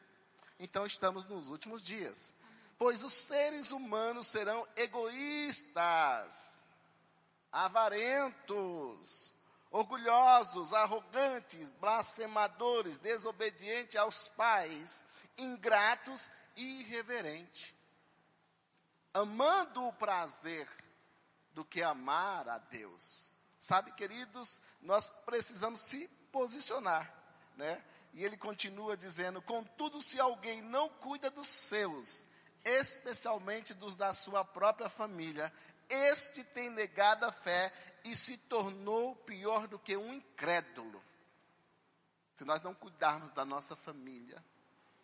Então 0.59 0.85
estamos 0.85 1.25
nos 1.25 1.49
últimos 1.49 1.81
dias. 1.81 2.35
Pois 2.79 3.03
os 3.03 3.13
seres 3.13 3.71
humanos 3.71 4.27
serão 4.27 4.67
egoístas, 4.77 6.67
avarentos, 7.51 9.33
orgulhosos, 9.71 10.73
arrogantes, 10.73 11.69
blasfemadores, 11.81 12.99
desobedientes 12.99 13.97
aos 13.97 14.29
pais, 14.29 15.05
ingratos 15.39 16.29
e 16.57 16.81
irreverentes, 16.81 17.75
amando 19.15 19.87
o 19.87 19.93
prazer 19.93 20.69
do 21.53 21.65
que 21.65 21.83
amar 21.83 22.49
a 22.49 22.59
Deus. 22.59 23.30
Sabe, 23.61 23.93
queridos, 23.93 24.59
nós 24.81 25.11
precisamos 25.27 25.81
se 25.81 26.09
posicionar, 26.33 27.13
né? 27.57 27.85
E 28.15 28.25
ele 28.25 28.39
continua 28.39 28.97
dizendo: 28.97 29.43
contudo, 29.43 30.01
se 30.01 30.19
alguém 30.19 30.63
não 30.63 30.89
cuida 30.89 31.31
dos 31.31 31.47
seus, 31.47 32.27
especialmente 32.65 33.75
dos 33.75 33.97
da 33.97 34.15
sua 34.15 34.43
própria 34.43 34.89
família, 34.89 35.53
este 35.91 36.43
tem 36.43 36.71
negado 36.71 37.27
a 37.27 37.31
fé 37.31 37.71
e 38.03 38.17
se 38.17 38.39
tornou 38.39 39.15
pior 39.15 39.69
do 39.69 39.79
que 39.79 39.95
um 39.95 40.15
incrédulo. 40.15 41.05
Se 42.35 42.47
nós 42.47 42.63
não 42.63 42.75
cuidarmos 42.75 43.31
da 43.33 43.45
nossa 43.45 43.77
família, 43.77 44.43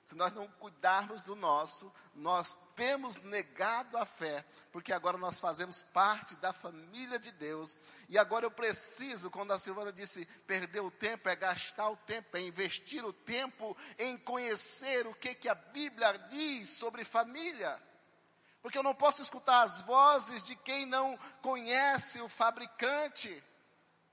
se 0.07 0.15
nós 0.15 0.33
não 0.33 0.47
cuidarmos 0.47 1.21
do 1.21 1.35
nosso, 1.35 1.93
nós 2.15 2.57
temos 2.77 3.17
negado 3.25 3.99
a 3.99 4.07
fé, 4.07 4.45
porque 4.71 4.93
agora 4.93 5.19
nós 5.19 5.41
fazemos 5.41 5.83
parte 5.83 6.37
da 6.37 6.53
família 6.53 7.19
de 7.19 7.33
Deus. 7.33 7.77
E 8.09 8.17
agora 8.17 8.47
eu 8.47 8.51
preciso, 8.51 9.33
quando 9.33 9.53
a 9.53 9.59
Silvana 9.59 9.93
disse 9.93 10.25
perder 10.47 10.79
o 10.79 10.93
tempo, 10.93 11.29
é 11.29 11.35
gastar 11.35 11.91
o 11.91 11.97
tempo, 11.97 12.37
é 12.37 12.41
investir 12.41 13.05
o 13.05 13.13
tempo 13.13 13.77
em 13.99 14.17
conhecer 14.17 15.09
o 15.09 15.15
que, 15.15 15.35
que 15.35 15.49
a 15.49 15.57
Bíblia 15.57 16.17
diz 16.31 16.69
sobre 16.69 17.05
família. 17.05 17.83
Porque 18.63 18.79
eu 18.79 18.85
não 18.85 18.95
posso 18.95 19.21
escutar 19.21 19.63
as 19.63 19.83
vozes 19.83 20.45
de 20.45 20.55
quem 20.55 20.87
não 20.87 21.19
conhece 21.43 22.21
o 22.21 22.29
fabricante, 22.29 23.43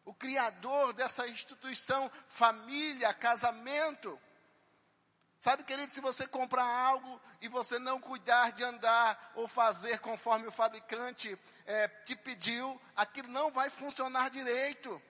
o 0.03 0.13
criador 0.13 0.91
dessa 0.93 1.27
instituição, 1.27 2.09
família, 2.27 3.13
casamento. 3.13 4.19
Sabe, 5.43 5.65
querido, 5.65 5.93
se 5.93 5.99
você 5.99 6.25
comprar 6.25 6.63
algo 6.63 7.19
e 7.41 7.49
você 7.49 7.77
não 7.77 7.99
cuidar 7.99 8.53
de 8.53 8.63
andar 8.63 9.33
ou 9.35 9.45
fazer 9.45 9.99
conforme 9.99 10.47
o 10.47 10.51
fabricante 10.53 11.37
é, 11.65 11.85
te 11.89 12.15
pediu, 12.15 12.81
aquilo 12.95 13.27
não 13.27 13.51
vai 13.51 13.69
funcionar 13.69 14.29
direito. 14.29 15.01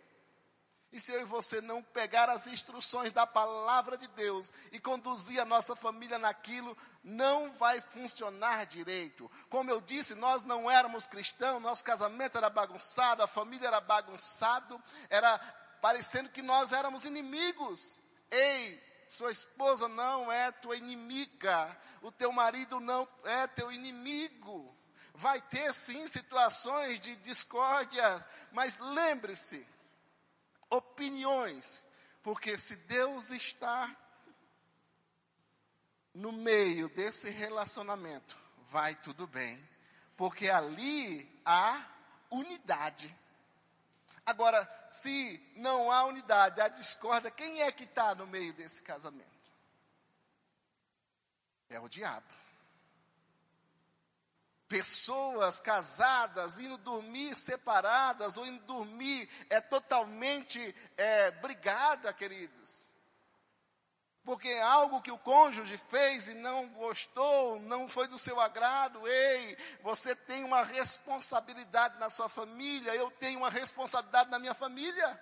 E 0.91 0.99
se 0.99 1.13
eu 1.13 1.21
e 1.21 1.25
você 1.25 1.61
não 1.61 1.83
pegar 1.83 2.31
as 2.31 2.47
instruções 2.47 3.11
da 3.11 3.27
palavra 3.27 3.95
de 3.95 4.07
Deus 4.07 4.51
e 4.71 4.79
conduzir 4.79 5.39
a 5.39 5.45
nossa 5.45 5.75
família 5.75 6.17
naquilo, 6.17 6.75
não 7.03 7.53
vai 7.53 7.79
funcionar 7.79 8.65
direito. 8.65 9.29
Como 9.51 9.69
eu 9.69 9.79
disse, 9.79 10.15
nós 10.15 10.41
não 10.41 10.69
éramos 10.69 11.05
cristãos, 11.05 11.61
nosso 11.61 11.83
casamento 11.83 12.39
era 12.39 12.49
bagunçado, 12.49 13.21
a 13.21 13.27
família 13.27 13.67
era 13.67 13.79
bagunçado, 13.79 14.81
era 15.11 15.37
parecendo 15.79 16.29
que 16.29 16.41
nós 16.41 16.71
éramos 16.71 17.05
inimigos. 17.05 18.01
Ei, 18.31 18.92
sua 19.13 19.31
esposa 19.31 19.87
não 19.87 20.31
é 20.31 20.51
tua 20.51 20.75
inimiga. 20.75 21.79
O 22.01 22.11
teu 22.11 22.31
marido 22.31 22.79
não 22.79 23.07
é 23.23 23.45
teu 23.45 23.71
inimigo. 23.71 24.75
Vai 25.13 25.39
ter 25.39 25.71
sim 25.75 26.07
situações 26.07 26.99
de 26.99 27.15
discórdia, 27.17 28.27
mas 28.51 28.79
lembre-se, 28.79 29.67
opiniões, 30.67 31.85
porque 32.23 32.57
se 32.57 32.75
Deus 32.75 33.29
está 33.29 33.95
no 36.11 36.31
meio 36.31 36.89
desse 36.89 37.29
relacionamento, 37.29 38.35
vai 38.69 38.95
tudo 38.95 39.27
bem, 39.27 39.63
porque 40.17 40.49
ali 40.49 41.39
há 41.45 41.85
unidade. 42.31 43.15
Agora, 44.25 44.67
se 44.89 45.53
não 45.55 45.91
há 45.91 46.05
unidade, 46.05 46.61
há 46.61 46.67
discórdia, 46.67 47.31
quem 47.31 47.61
é 47.61 47.71
que 47.71 47.83
está 47.83 48.15
no 48.15 48.25
meio 48.27 48.53
desse 48.53 48.81
casamento? 48.81 49.27
É 51.69 51.79
o 51.79 51.89
diabo. 51.89 52.27
Pessoas 54.67 55.59
casadas 55.59 56.57
indo 56.57 56.77
dormir 56.77 57.35
separadas 57.35 58.37
ou 58.37 58.45
indo 58.45 58.63
dormir 58.65 59.29
é 59.49 59.59
totalmente 59.59 60.73
é, 60.97 61.31
brigada, 61.31 62.13
queridos 62.13 62.82
porque 64.23 64.49
algo 64.53 65.01
que 65.01 65.11
o 65.11 65.17
cônjuge 65.17 65.77
fez 65.77 66.29
e 66.29 66.33
não 66.33 66.69
gostou, 66.69 67.59
não 67.61 67.89
foi 67.89 68.07
do 68.07 68.17
seu 68.17 68.39
agrado, 68.39 69.05
ei, 69.05 69.57
você 69.81 70.15
tem 70.15 70.43
uma 70.43 70.63
responsabilidade 70.63 71.99
na 71.99 72.09
sua 72.09 72.29
família, 72.29 72.95
eu 72.95 73.11
tenho 73.11 73.39
uma 73.39 73.49
responsabilidade 73.49 74.29
na 74.29 74.39
minha 74.39 74.53
família. 74.53 75.21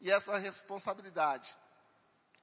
E 0.00 0.10
essa 0.10 0.36
responsabilidade 0.36 1.56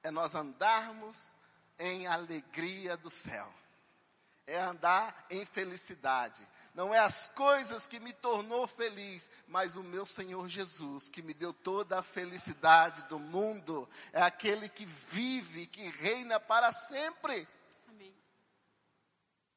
é 0.02 0.10
nós 0.10 0.34
andarmos 0.34 1.32
em 1.78 2.06
alegria 2.08 2.96
do 2.96 3.10
céu, 3.10 3.52
é 4.46 4.58
andar 4.58 5.26
em 5.30 5.46
felicidade, 5.46 6.46
não 6.74 6.92
é 6.92 6.98
as 6.98 7.28
coisas 7.28 7.86
que 7.86 8.00
me 8.00 8.12
tornou 8.12 8.66
feliz, 8.66 9.30
mas 9.46 9.76
o 9.76 9.82
meu 9.82 10.04
Senhor 10.04 10.48
Jesus, 10.48 11.08
que 11.08 11.22
me 11.22 11.32
deu 11.32 11.52
toda 11.52 12.00
a 12.00 12.02
felicidade 12.02 13.04
do 13.04 13.16
mundo, 13.16 13.88
é 14.12 14.20
aquele 14.20 14.68
que 14.68 14.84
vive, 14.84 15.68
que 15.68 15.88
reina 15.88 16.40
para 16.40 16.72
sempre. 16.72 17.46
Amém. 17.88 18.12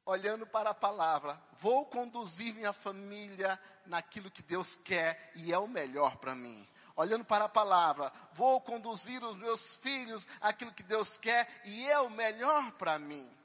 Olhando 0.06 0.46
para 0.46 0.70
a 0.70 0.76
palavra, 0.76 1.42
vou 1.54 1.88
conduzir 1.88 2.54
minha 2.54 2.72
família 2.72 3.60
naquilo 3.88 4.30
que 4.30 4.44
Deus 4.44 4.76
quer 4.76 5.32
e 5.36 5.52
é 5.52 5.58
o 5.58 5.68
melhor 5.68 6.18
para 6.18 6.36
mim 6.36 6.68
olhando 6.98 7.24
para 7.24 7.46
a 7.46 7.50
palavra, 7.50 8.12
vou 8.34 8.60
conduzir 8.60 9.24
os 9.24 9.38
meus 9.38 9.76
filhos 9.76 10.28
aquilo 10.42 10.74
que 10.74 10.82
Deus 10.82 11.16
quer 11.16 11.62
e 11.64 11.88
é 11.88 12.00
o 12.00 12.10
melhor 12.10 12.72
para 12.72 12.98
mim. 12.98 13.37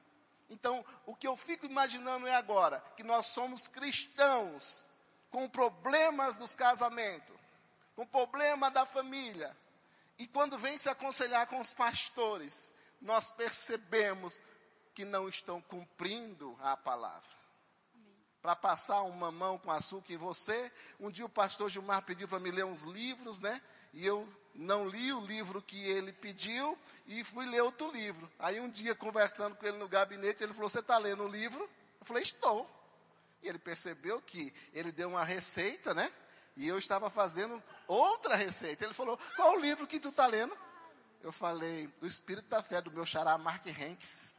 Então, 0.52 0.84
o 1.06 1.16
que 1.16 1.26
eu 1.26 1.34
fico 1.34 1.64
imaginando 1.64 2.26
é 2.26 2.34
agora 2.34 2.84
que 2.94 3.02
nós 3.02 3.28
somos 3.28 3.66
cristãos 3.66 4.86
com 5.30 5.48
problemas 5.48 6.34
dos 6.34 6.54
casamentos, 6.54 7.34
com 7.96 8.06
problema 8.06 8.70
da 8.70 8.84
família. 8.84 9.56
E 10.18 10.26
quando 10.26 10.58
vem 10.58 10.76
se 10.76 10.90
aconselhar 10.90 11.46
com 11.46 11.58
os 11.58 11.72
pastores, 11.72 12.70
nós 13.00 13.30
percebemos 13.30 14.42
que 14.94 15.06
não 15.06 15.26
estão 15.26 15.58
cumprindo 15.62 16.54
a 16.60 16.76
palavra. 16.76 17.42
Para 18.42 18.54
passar 18.54 19.02
um 19.04 19.12
mamão 19.12 19.56
com 19.56 19.70
açúcar 19.70 20.12
em 20.12 20.18
você, 20.18 20.70
um 21.00 21.10
dia 21.10 21.24
o 21.24 21.30
pastor 21.30 21.70
Gilmar 21.70 22.02
pediu 22.02 22.28
para 22.28 22.38
me 22.38 22.50
ler 22.50 22.66
uns 22.66 22.82
livros, 22.82 23.40
né? 23.40 23.62
E 23.94 24.04
eu 24.04 24.28
não 24.54 24.86
li 24.86 25.12
o 25.12 25.24
livro 25.24 25.62
que 25.62 25.82
ele 25.82 26.12
pediu 26.12 26.78
e 27.06 27.24
fui 27.24 27.46
ler 27.46 27.62
outro 27.62 27.90
livro. 27.90 28.30
Aí 28.38 28.60
um 28.60 28.68
dia, 28.68 28.94
conversando 28.94 29.56
com 29.56 29.66
ele 29.66 29.78
no 29.78 29.88
gabinete, 29.88 30.42
ele 30.42 30.52
falou: 30.52 30.68
Você 30.68 30.80
está 30.80 30.98
lendo 30.98 31.24
o 31.24 31.28
livro? 31.28 31.68
Eu 32.00 32.06
falei: 32.06 32.22
Estou. 32.22 32.68
E 33.42 33.48
ele 33.48 33.58
percebeu 33.58 34.20
que 34.20 34.52
ele 34.72 34.92
deu 34.92 35.08
uma 35.08 35.24
receita, 35.24 35.94
né? 35.94 36.12
E 36.56 36.68
eu 36.68 36.78
estava 36.78 37.08
fazendo 37.08 37.62
outra 37.86 38.36
receita. 38.36 38.84
Ele 38.84 38.94
falou: 38.94 39.18
Qual 39.36 39.52
o 39.52 39.60
livro 39.60 39.86
que 39.86 39.98
tu 39.98 40.10
está 40.10 40.26
lendo? 40.26 40.56
Eu 41.22 41.32
falei: 41.32 41.92
O 42.00 42.06
Espírito 42.06 42.48
da 42.48 42.62
Fé, 42.62 42.80
do 42.80 42.90
meu 42.90 43.06
xará 43.06 43.36
Mark 43.38 43.66
Hanks. 43.66 44.32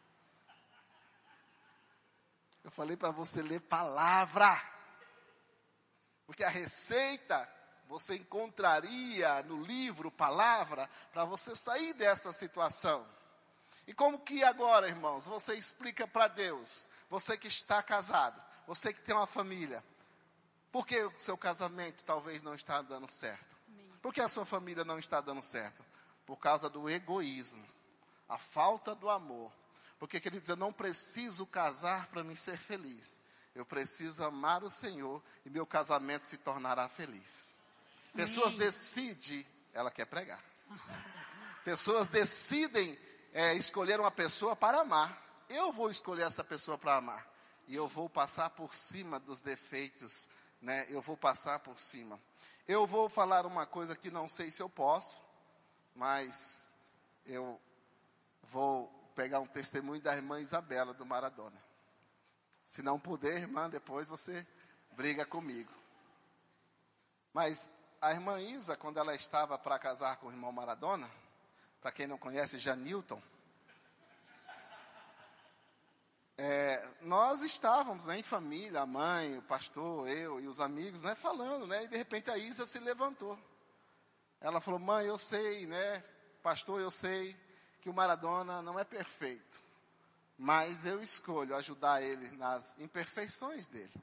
Eu 2.64 2.72
falei 2.72 2.96
para 2.96 3.10
você 3.10 3.42
ler 3.42 3.60
palavra. 3.62 4.62
Porque 6.26 6.44
a 6.44 6.50
receita 6.50 7.50
você 7.94 8.16
encontraria 8.16 9.44
no 9.44 9.62
livro 9.62 10.10
palavra 10.10 10.90
para 11.12 11.26
você 11.26 11.56
sair 11.56 11.94
dessa 11.94 12.32
situação. 12.32 13.06
E 13.86 13.94
como 13.94 14.18
que 14.18 14.44
agora, 14.44 14.88
irmãos, 14.88 15.28
você 15.28 15.54
explica 15.54 16.08
para 16.08 16.28
Deus, 16.28 16.88
você 17.08 17.38
que 17.38 17.48
está 17.48 17.84
casado, 17.84 18.42
você 18.66 18.92
que 18.92 19.04
tem 19.04 19.14
uma 19.14 19.28
família, 19.28 19.84
por 20.72 20.88
que 20.88 21.04
o 21.04 21.14
seu 21.20 21.38
casamento 21.38 22.04
talvez 22.04 22.42
não 22.42 22.56
está 22.56 22.82
dando 22.82 23.08
certo? 23.08 23.56
Por 24.02 24.12
que 24.12 24.22
a 24.22 24.28
sua 24.28 24.44
família 24.44 24.84
não 24.84 24.98
está 24.98 25.22
dando 25.22 25.44
certo? 25.44 25.86
Por 26.26 26.38
causa 26.38 26.68
do 26.72 26.90
egoísmo, 26.90 27.64
a 28.28 28.40
falta 28.40 28.96
do 28.96 29.08
amor. 29.08 29.54
Porque, 30.00 30.20
queridos, 30.20 30.50
eu 30.50 30.56
não 30.56 30.74
preciso 30.74 31.46
casar 31.46 32.08
para 32.08 32.24
me 32.24 32.36
ser 32.36 32.58
feliz. 32.58 33.22
Eu 33.54 33.64
preciso 33.68 34.24
amar 34.24 34.64
o 34.64 34.70
Senhor 34.72 35.22
e 35.46 35.50
meu 35.52 35.64
casamento 35.64 36.24
se 36.24 36.40
tornará 36.40 36.90
feliz. 36.90 37.53
Pessoas 38.14 38.56
decidem, 38.56 39.46
ela 39.74 39.90
quer 39.90 40.06
pregar. 40.06 40.44
Pessoas 41.64 42.08
decidem 42.08 42.98
é, 43.32 43.54
escolher 43.56 44.00
uma 44.00 44.12
pessoa 44.12 44.56
para 44.56 44.82
amar. 44.82 45.46
Eu 45.50 45.72
vou 45.72 45.90
escolher 45.90 46.24
essa 46.24 46.44
pessoa 46.44 46.78
para 46.78 46.96
amar. 46.96 47.28
E 47.68 47.76
eu 47.76 47.88
vou 47.88 48.10
passar 48.10 48.50
por 48.52 48.74
cima 48.74 49.20
dos 49.20 49.42
defeitos, 49.42 50.28
né? 50.62 50.86
Eu 50.90 51.02
vou 51.02 51.18
passar 51.18 51.60
por 51.60 51.80
cima. 51.80 52.20
Eu 52.68 52.86
vou 52.86 53.10
falar 53.10 53.46
uma 53.46 53.66
coisa 53.66 53.96
que 53.96 54.12
não 54.12 54.30
sei 54.30 54.52
se 54.52 54.62
eu 54.62 54.70
posso, 54.70 55.20
mas 55.96 56.74
eu 57.26 57.60
vou 58.44 58.88
pegar 59.16 59.40
um 59.40 59.46
testemunho 59.46 60.02
da 60.02 60.16
irmã 60.16 60.40
Isabela 60.40 60.94
do 60.94 61.06
Maradona. 61.06 61.62
Se 62.66 62.82
não 62.82 63.00
puder, 63.00 63.38
irmã, 63.38 63.70
depois 63.70 64.08
você 64.08 64.46
briga 64.92 65.26
comigo. 65.26 65.72
Mas 67.34 67.70
a 68.04 68.12
irmã 68.12 68.38
Isa, 68.42 68.76
quando 68.76 68.98
ela 68.98 69.16
estava 69.16 69.58
para 69.58 69.80
casar 69.80 70.18
com 70.18 70.28
o 70.28 70.32
irmão 70.32 70.52
Maradona, 70.52 71.10
para 71.82 71.90
quem 71.90 72.06
não 72.06 72.18
conhece, 72.18 72.60
Janilton, 72.60 73.22
é, 76.38 76.86
nós 77.02 77.42
estávamos 77.42 78.08
né, 78.08 78.20
em 78.20 78.24
família, 78.24 78.82
a 78.82 78.86
mãe, 78.86 79.38
o 79.38 79.42
pastor, 79.44 80.10
eu 80.10 80.42
e 80.42 80.50
os 80.50 80.60
amigos, 80.60 81.02
né, 81.02 81.16
falando, 81.16 81.66
né, 81.66 81.86
e 81.86 81.88
de 81.88 81.96
repente 81.96 82.30
a 82.30 82.38
Isa 82.38 82.66
se 82.66 82.78
levantou. 82.80 83.40
Ela 84.42 84.60
falou, 84.60 84.82
mãe, 84.82 85.06
eu 85.06 85.18
sei, 85.18 85.66
né, 85.66 86.04
pastor, 86.42 86.82
eu 86.82 86.92
sei 86.92 87.34
que 87.80 87.90
o 87.90 87.94
Maradona 87.94 88.62
não 88.62 88.78
é 88.78 88.84
perfeito, 88.84 89.62
mas 90.38 90.86
eu 90.86 91.02
escolho 91.02 91.56
ajudar 91.56 92.02
ele 92.02 92.36
nas 92.36 92.78
imperfeições 92.80 93.68
dele. 93.70 93.94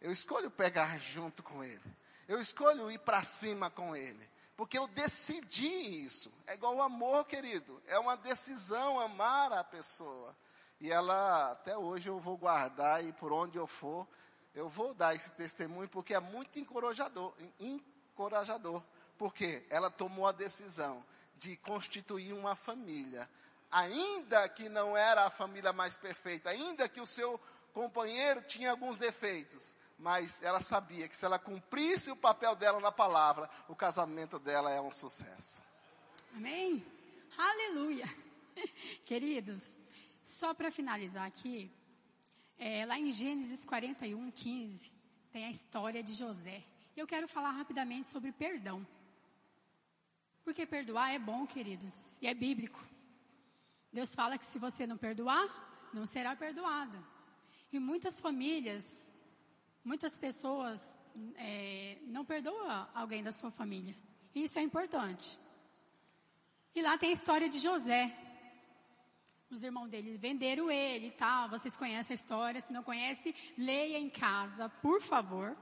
Eu 0.00 0.10
escolho 0.10 0.50
pegar 0.50 0.98
junto 0.98 1.44
com 1.44 1.62
ele. 1.62 2.05
Eu 2.28 2.40
escolho 2.40 2.90
ir 2.90 2.98
para 2.98 3.24
cima 3.24 3.70
com 3.70 3.94
ele. 3.94 4.28
Porque 4.56 4.78
eu 4.78 4.86
decidi 4.88 5.66
isso. 6.04 6.32
É 6.46 6.54
igual 6.54 6.76
o 6.76 6.82
amor, 6.82 7.26
querido. 7.26 7.82
É 7.86 7.98
uma 7.98 8.16
decisão 8.16 8.98
amar 8.98 9.52
a 9.52 9.62
pessoa. 9.62 10.34
E 10.80 10.90
ela, 10.90 11.52
até 11.52 11.76
hoje, 11.76 12.08
eu 12.08 12.18
vou 12.18 12.36
guardar 12.36 13.04
e 13.04 13.12
por 13.12 13.32
onde 13.32 13.58
eu 13.58 13.66
for, 13.66 14.06
eu 14.54 14.68
vou 14.68 14.94
dar 14.94 15.14
esse 15.14 15.30
testemunho 15.32 15.88
porque 15.88 16.14
é 16.14 16.20
muito 16.20 16.58
encorajador. 16.58 17.34
encorajador 17.60 18.82
porque 19.18 19.64
ela 19.70 19.90
tomou 19.90 20.26
a 20.26 20.32
decisão 20.32 21.04
de 21.36 21.56
constituir 21.56 22.32
uma 22.32 22.54
família. 22.54 23.28
Ainda 23.70 24.48
que 24.48 24.68
não 24.68 24.96
era 24.96 25.24
a 25.24 25.30
família 25.30 25.72
mais 25.72 25.96
perfeita, 25.96 26.50
ainda 26.50 26.88
que 26.88 27.00
o 27.00 27.06
seu 27.06 27.40
companheiro 27.72 28.42
tinha 28.42 28.70
alguns 28.70 28.96
defeitos, 28.96 29.74
mas 29.98 30.42
ela 30.42 30.60
sabia 30.60 31.08
que 31.08 31.16
se 31.16 31.24
ela 31.24 31.38
cumprisse 31.38 32.10
o 32.10 32.16
papel 32.16 32.54
dela 32.54 32.80
na 32.80 32.92
palavra, 32.92 33.48
o 33.68 33.74
casamento 33.74 34.38
dela 34.38 34.70
é 34.70 34.80
um 34.80 34.92
sucesso. 34.92 35.62
Amém? 36.34 36.84
Aleluia! 37.36 38.06
Queridos, 39.04 39.76
só 40.22 40.52
para 40.52 40.70
finalizar 40.70 41.26
aqui, 41.26 41.70
é, 42.58 42.84
lá 42.84 42.98
em 42.98 43.10
Gênesis 43.10 43.64
41, 43.64 44.30
15, 44.30 44.92
tem 45.32 45.44
a 45.46 45.50
história 45.50 46.02
de 46.02 46.14
José. 46.14 46.62
Eu 46.96 47.06
quero 47.06 47.28
falar 47.28 47.50
rapidamente 47.50 48.08
sobre 48.08 48.32
perdão. 48.32 48.86
Porque 50.44 50.64
perdoar 50.66 51.12
é 51.12 51.18
bom, 51.18 51.46
queridos, 51.46 52.16
e 52.22 52.26
é 52.26 52.32
bíblico. 52.32 52.82
Deus 53.92 54.14
fala 54.14 54.38
que 54.38 54.44
se 54.44 54.58
você 54.58 54.86
não 54.86 54.96
perdoar, 54.96 55.90
não 55.92 56.06
será 56.06 56.36
perdoado. 56.36 56.96
E 57.72 57.78
muitas 57.78 58.20
famílias 58.20 59.08
Muitas 59.86 60.18
pessoas 60.18 60.92
é, 61.36 61.98
não 62.08 62.24
perdoam 62.24 62.88
alguém 62.92 63.22
da 63.22 63.30
sua 63.30 63.52
família. 63.52 63.94
Isso 64.34 64.58
é 64.58 64.62
importante. 64.62 65.38
E 66.74 66.82
lá 66.82 66.98
tem 66.98 67.10
a 67.10 67.12
história 67.12 67.48
de 67.48 67.60
José. 67.60 68.12
Os 69.48 69.62
irmãos 69.62 69.86
dele 69.86 70.18
venderam 70.18 70.68
ele 70.68 71.06
e 71.06 71.10
tal. 71.12 71.48
Vocês 71.48 71.76
conhecem 71.76 72.14
a 72.14 72.16
história. 72.16 72.60
Se 72.60 72.72
não 72.72 72.82
conhece, 72.82 73.32
leia 73.56 73.96
em 73.96 74.10
casa, 74.10 74.68
por 74.82 75.00
favor. 75.00 75.56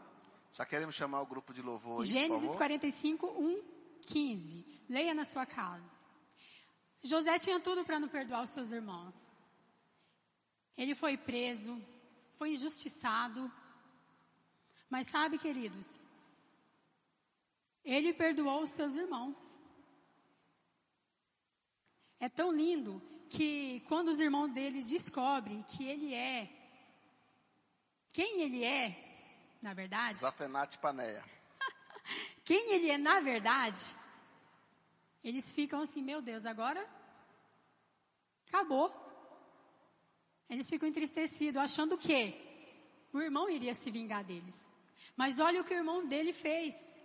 Já 0.55 0.65
queremos 0.65 0.95
chamar 0.95 1.21
o 1.21 1.27
grupo 1.27 1.53
de 1.53 1.61
louvor. 1.61 2.03
Gênesis 2.03 2.57
45, 2.57 3.27
1, 3.27 3.63
15. 4.01 4.85
Leia 4.89 5.13
na 5.13 5.27
sua 5.27 5.45
casa. 5.45 5.99
José 7.03 7.39
tinha 7.39 7.61
tudo 7.61 7.85
para 7.85 8.01
não 8.01 8.09
perdoar 8.09 8.43
os 8.43 8.51
seus 8.51 8.73
irmãos. 8.73 9.37
Ele 10.79 10.95
foi 10.95 11.19
preso, 11.19 11.79
foi 12.33 12.53
injustiçado, 12.53 13.53
mas 14.95 15.09
sabe, 15.09 15.39
queridos, 15.39 16.05
Ele 17.85 18.15
perdoou 18.15 18.63
os 18.63 18.71
seus 18.71 18.95
irmãos. 18.95 19.59
É 22.21 22.29
tão 22.29 22.53
lindo 22.53 23.03
que 23.29 23.81
quando 23.89 24.11
os 24.11 24.21
irmãos 24.21 24.53
dele 24.53 24.85
descobrem 24.85 25.65
que 25.65 25.85
ele 25.85 26.15
é 26.15 26.49
quem 28.13 28.43
ele 28.43 28.63
é, 28.63 29.57
na 29.61 29.75
verdade. 29.75 30.21
Zafenate 30.21 30.79
Paneia. 30.79 31.25
quem 32.45 32.75
ele 32.75 32.89
é 32.89 32.97
na 32.97 33.19
verdade, 33.19 33.97
eles 35.25 35.53
ficam 35.53 35.81
assim, 35.83 36.03
meu 36.03 36.23
Deus, 36.23 36.47
agora 36.47 36.89
acabou. 38.47 38.95
Eles 40.49 40.71
ficam 40.71 40.89
entristecidos, 40.89 41.61
achando 41.61 41.99
que 41.99 42.33
o 43.13 43.21
irmão 43.21 43.51
iria 43.51 43.75
se 43.75 43.91
vingar 43.91 44.23
deles. 44.23 44.73
Mas 45.17 45.39
olha 45.39 45.61
o 45.61 45.65
que 45.65 45.75
o 45.75 45.77
irmão 45.77 46.07
dele 46.07 46.33
fez. 46.33 47.01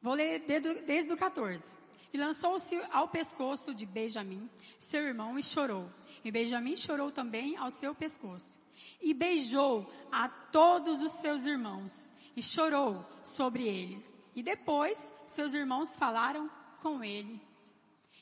Vou 0.00 0.14
ler 0.14 0.40
desde 0.86 1.12
o 1.12 1.16
14. 1.16 1.78
E 2.12 2.16
lançou-se 2.16 2.80
ao 2.92 3.08
pescoço 3.08 3.74
de 3.74 3.84
Benjamim, 3.84 4.48
seu 4.78 5.02
irmão, 5.02 5.38
e 5.38 5.42
chorou. 5.42 5.90
E 6.24 6.30
Benjamim 6.30 6.76
chorou 6.76 7.10
também 7.10 7.56
ao 7.56 7.70
seu 7.70 7.94
pescoço. 7.94 8.60
E 9.00 9.12
beijou 9.12 9.90
a 10.10 10.28
todos 10.28 11.02
os 11.02 11.12
seus 11.12 11.44
irmãos, 11.44 12.12
e 12.34 12.42
chorou 12.42 13.04
sobre 13.24 13.66
eles. 13.66 14.18
E 14.34 14.42
depois 14.42 15.12
seus 15.26 15.54
irmãos 15.54 15.96
falaram 15.96 16.50
com 16.80 17.02
ele. 17.02 17.40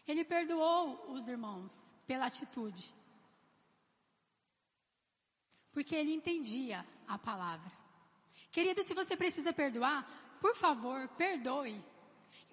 Ele 0.08 0.24
perdoou 0.24 1.12
os 1.12 1.28
irmãos 1.28 1.94
pela 2.06 2.26
atitude. 2.26 2.94
Porque 5.74 5.94
ele 5.94 6.14
entendia 6.14 6.86
a 7.06 7.18
palavra. 7.18 7.70
Querido, 8.50 8.82
se 8.84 8.94
você 8.94 9.16
precisa 9.16 9.52
perdoar, 9.52 10.08
por 10.40 10.54
favor, 10.54 11.08
perdoe. 11.08 11.84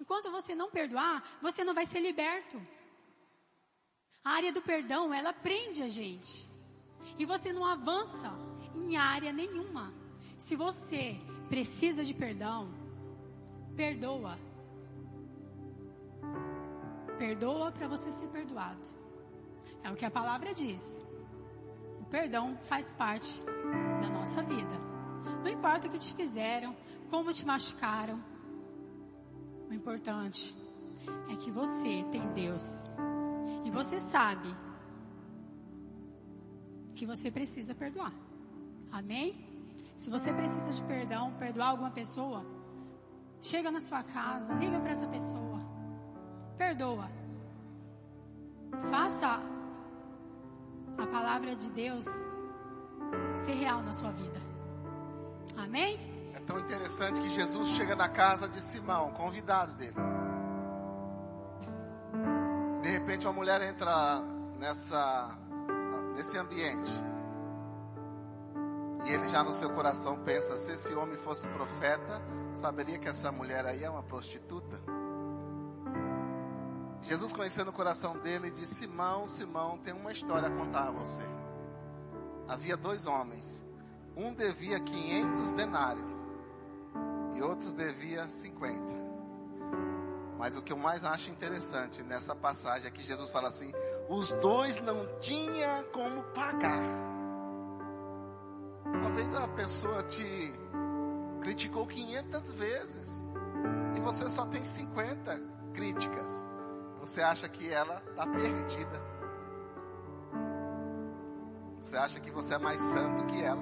Enquanto 0.00 0.30
você 0.30 0.54
não 0.54 0.70
perdoar, 0.70 1.22
você 1.40 1.62
não 1.62 1.72
vai 1.72 1.86
ser 1.86 2.00
liberto. 2.00 2.60
A 4.24 4.32
área 4.32 4.52
do 4.52 4.60
perdão, 4.60 5.14
ela 5.14 5.32
prende 5.32 5.82
a 5.82 5.88
gente. 5.88 6.48
E 7.18 7.24
você 7.24 7.52
não 7.52 7.64
avança 7.64 8.32
em 8.74 8.96
área 8.96 9.32
nenhuma. 9.32 9.92
Se 10.38 10.56
você 10.56 11.20
precisa 11.48 12.02
de 12.04 12.14
perdão, 12.14 12.72
perdoa. 13.76 14.38
Perdoa 17.18 17.70
para 17.70 17.86
você 17.86 18.10
ser 18.10 18.28
perdoado. 18.28 18.84
É 19.84 19.90
o 19.90 19.96
que 19.96 20.04
a 20.04 20.10
palavra 20.10 20.52
diz. 20.52 21.02
Perdão 22.12 22.58
faz 22.60 22.92
parte 22.92 23.42
da 24.02 24.08
nossa 24.10 24.42
vida. 24.42 24.76
Não 25.42 25.50
importa 25.50 25.86
o 25.86 25.90
que 25.90 25.98
te 25.98 26.12
fizeram, 26.12 26.76
como 27.08 27.32
te 27.32 27.46
machucaram. 27.46 28.22
O 29.70 29.72
importante 29.72 30.54
é 31.32 31.36
que 31.36 31.50
você 31.50 32.04
tem 32.12 32.20
Deus. 32.34 32.86
E 33.64 33.70
você 33.70 33.98
sabe 33.98 34.54
que 36.94 37.06
você 37.06 37.30
precisa 37.30 37.74
perdoar. 37.74 38.12
Amém? 38.90 39.34
Se 39.96 40.10
você 40.10 40.34
precisa 40.34 40.70
de 40.70 40.82
perdão, 40.82 41.32
perdoar 41.38 41.68
alguma 41.68 41.92
pessoa, 41.92 42.44
chega 43.40 43.70
na 43.70 43.80
sua 43.80 44.02
casa, 44.02 44.52
liga 44.52 44.78
para 44.80 44.90
essa 44.90 45.06
pessoa. 45.06 45.60
Perdoa. 46.58 47.10
Faça 48.90 49.51
a 50.98 51.06
palavra 51.06 51.54
de 51.54 51.70
Deus 51.70 52.04
ser 53.36 53.54
real 53.54 53.82
na 53.82 53.92
sua 53.92 54.10
vida. 54.10 54.40
Amém? 55.56 56.12
tão 56.46 56.58
interessante 56.58 57.20
que 57.20 57.30
Jesus 57.30 57.70
chega 57.70 57.94
na 57.94 58.08
casa 58.08 58.48
de 58.48 58.60
Simão, 58.60 59.10
convidado 59.12 59.74
dele. 59.74 59.94
De 62.82 62.88
repente 62.90 63.26
uma 63.26 63.32
mulher 63.32 63.62
entra 63.62 64.20
nessa 64.58 65.30
nesse 66.16 66.36
ambiente. 66.36 66.90
E 69.04 69.10
ele 69.10 69.28
já 69.28 69.42
no 69.42 69.52
seu 69.52 69.70
coração 69.70 70.18
pensa, 70.24 70.56
se 70.58 70.72
esse 70.72 70.94
homem 70.94 71.16
fosse 71.16 71.48
profeta, 71.48 72.22
saberia 72.54 72.98
que 72.98 73.08
essa 73.08 73.32
mulher 73.32 73.66
aí 73.66 73.82
é 73.82 73.90
uma 73.90 74.02
prostituta. 74.02 74.78
Jesus 77.02 77.32
conhecendo 77.32 77.68
o 77.68 77.72
coração 77.72 78.18
dele 78.18 78.50
disse: 78.50 78.86
Simão, 78.86 79.26
Simão, 79.26 79.78
tem 79.78 79.92
uma 79.92 80.12
história 80.12 80.48
a 80.48 80.50
contar 80.50 80.88
a 80.88 80.90
você. 80.90 81.22
Havia 82.48 82.76
dois 82.76 83.06
homens. 83.06 83.62
Um 84.16 84.32
devia 84.34 84.78
500 84.78 85.52
denários 85.54 86.06
e 87.34 87.42
outros 87.42 87.72
devia 87.72 88.28
50. 88.28 89.02
Mas 90.38 90.56
o 90.56 90.62
que 90.62 90.72
eu 90.72 90.76
mais 90.76 91.04
acho 91.04 91.30
interessante 91.30 92.02
nessa 92.02 92.34
passagem 92.34 92.88
é 92.88 92.90
que 92.90 93.02
Jesus 93.02 93.30
fala 93.30 93.48
assim: 93.48 93.72
os 94.08 94.32
dois 94.32 94.80
não 94.82 95.06
tinham 95.20 95.84
como 95.92 96.22
pagar. 96.34 96.82
Talvez 99.02 99.34
a 99.34 99.48
pessoa 99.48 100.02
te 100.04 100.52
criticou 101.40 101.86
500 101.86 102.52
vezes 102.54 103.26
e 103.96 104.00
você 104.00 104.28
só 104.28 104.46
tem 104.46 104.62
50 104.64 105.42
críticas. 105.72 106.51
Você 107.02 107.20
acha 107.20 107.48
que 107.48 107.68
ela 107.68 108.00
está 108.08 108.24
perdida. 108.24 109.02
Você 111.82 111.96
acha 111.96 112.20
que 112.20 112.30
você 112.30 112.54
é 112.54 112.58
mais 112.58 112.80
santo 112.80 113.26
que 113.26 113.42
ela. 113.42 113.60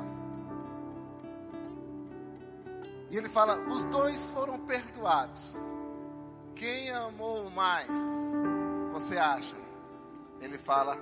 E 3.09 3.17
ele 3.17 3.31
fala: 3.31 3.57
os 3.67 3.83
dois 3.85 4.31
foram 4.31 4.59
perdoados. 4.67 5.59
Quem 6.55 6.91
amou 6.91 7.51
mais? 7.51 7.89
Você 8.93 9.17
acha? 9.17 9.57
Ele 10.39 10.59
fala: 10.59 10.99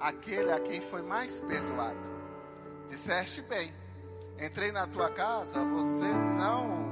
aquele 0.00 0.50
a 0.50 0.60
quem 0.60 0.80
foi 0.80 1.02
mais 1.02 1.40
perdoado. 1.40 2.10
Disseste 2.88 3.42
bem. 3.42 3.70
Entrei 4.40 4.72
na 4.72 4.86
tua 4.86 5.10
casa, 5.10 5.62
você 5.66 6.08
não 6.08 6.90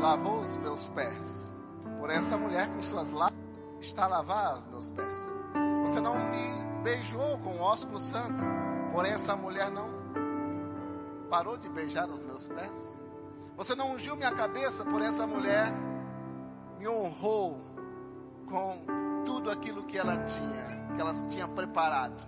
lavou 0.00 0.40
os 0.40 0.56
meus 0.56 0.88
pés. 0.88 1.49
Por 2.00 2.08
essa 2.08 2.38
mulher 2.38 2.66
com 2.70 2.82
suas 2.82 3.12
lágrimas 3.12 3.44
está 3.78 4.06
a 4.06 4.08
lavar 4.08 4.56
os 4.56 4.64
meus 4.64 4.90
pés. 4.90 5.32
Você 5.82 6.00
não 6.00 6.14
me 6.14 6.82
beijou 6.82 7.38
com 7.38 7.56
o 7.56 7.60
ósculo 7.60 8.00
santo. 8.00 8.42
Porém, 8.90 9.12
essa 9.12 9.36
mulher 9.36 9.70
não 9.70 9.88
parou 11.28 11.58
de 11.58 11.68
beijar 11.68 12.08
os 12.08 12.24
meus 12.24 12.48
pés? 12.48 12.98
Você 13.56 13.74
não 13.74 13.92
ungiu 13.92 14.16
minha 14.16 14.32
cabeça 14.32 14.82
por 14.84 15.02
essa 15.02 15.26
mulher, 15.26 15.70
me 16.78 16.88
honrou 16.88 17.60
com 18.46 18.82
tudo 19.26 19.50
aquilo 19.50 19.84
que 19.84 19.98
ela 19.98 20.16
tinha, 20.24 20.94
que 20.94 21.00
ela 21.00 21.12
tinha 21.28 21.46
preparado, 21.46 22.26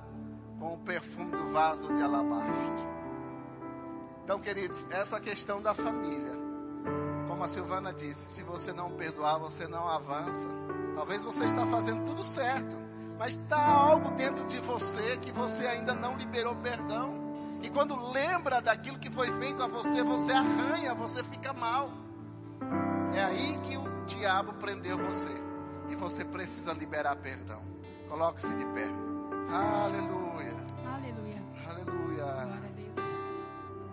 com 0.58 0.74
o 0.74 0.78
perfume 0.78 1.30
do 1.30 1.46
vaso 1.46 1.92
de 1.94 2.02
alabastro. 2.02 2.92
Então, 4.22 4.38
queridos, 4.38 4.86
essa 4.90 5.18
questão 5.18 5.62
da 5.62 5.74
família, 5.74 6.32
como 7.43 7.51
a 7.51 7.55
Silvana 7.55 7.93
disse, 7.93 8.36
se 8.36 8.43
você 8.45 8.72
não 8.72 8.93
perdoar, 8.93 9.36
você 9.36 9.66
não 9.66 9.88
avança. 9.88 10.47
Talvez 10.95 11.24
você 11.24 11.45
está 11.45 11.66
fazendo 11.66 12.05
tudo 12.05 12.22
certo, 12.22 12.76
mas 13.18 13.34
está 13.34 13.61
algo 13.61 14.12
dentro 14.12 14.47
de 14.47 14.61
você 14.61 15.16
que 15.16 15.32
você 15.32 15.66
ainda 15.66 15.93
não 15.93 16.16
liberou 16.16 16.55
perdão. 16.55 17.11
E 17.61 17.68
quando 17.68 17.97
lembra 18.12 18.62
daquilo 18.62 18.97
que 18.97 19.11
foi 19.11 19.28
feito 19.40 19.61
a 19.61 19.66
você, 19.66 20.05
você 20.05 20.30
arranha, 20.30 20.95
você 20.95 21.20
fica 21.24 21.53
mal. 21.53 21.90
É 23.12 23.24
aí 23.24 23.59
que 23.64 23.76
o 23.76 24.05
diabo 24.07 24.53
prendeu 24.55 24.97
você. 24.99 25.34
E 25.88 25.97
você 25.97 26.24
precisa 26.24 26.72
liberar 26.72 27.16
perdão. 27.16 27.61
Coloque-se 28.09 28.55
de 28.55 28.66
pé. 28.66 28.86
Aleluia. 29.51 30.55
Aleluia. 30.86 31.43
Aleluia. 31.66 32.71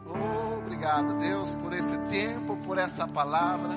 Obrigado, 0.10 1.20
Deus, 1.20 1.54
por 1.56 1.74
esse 1.74 1.98
tempo, 2.10 2.58
por 2.66 2.78
essa 2.78 3.06
palavra, 3.06 3.72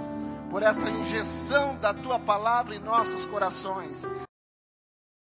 por 0.51 0.63
essa 0.63 0.89
injeção 0.89 1.77
da 1.77 1.93
tua 1.93 2.19
palavra 2.19 2.75
em 2.75 2.79
nossos 2.79 3.27
corações. 3.27 4.11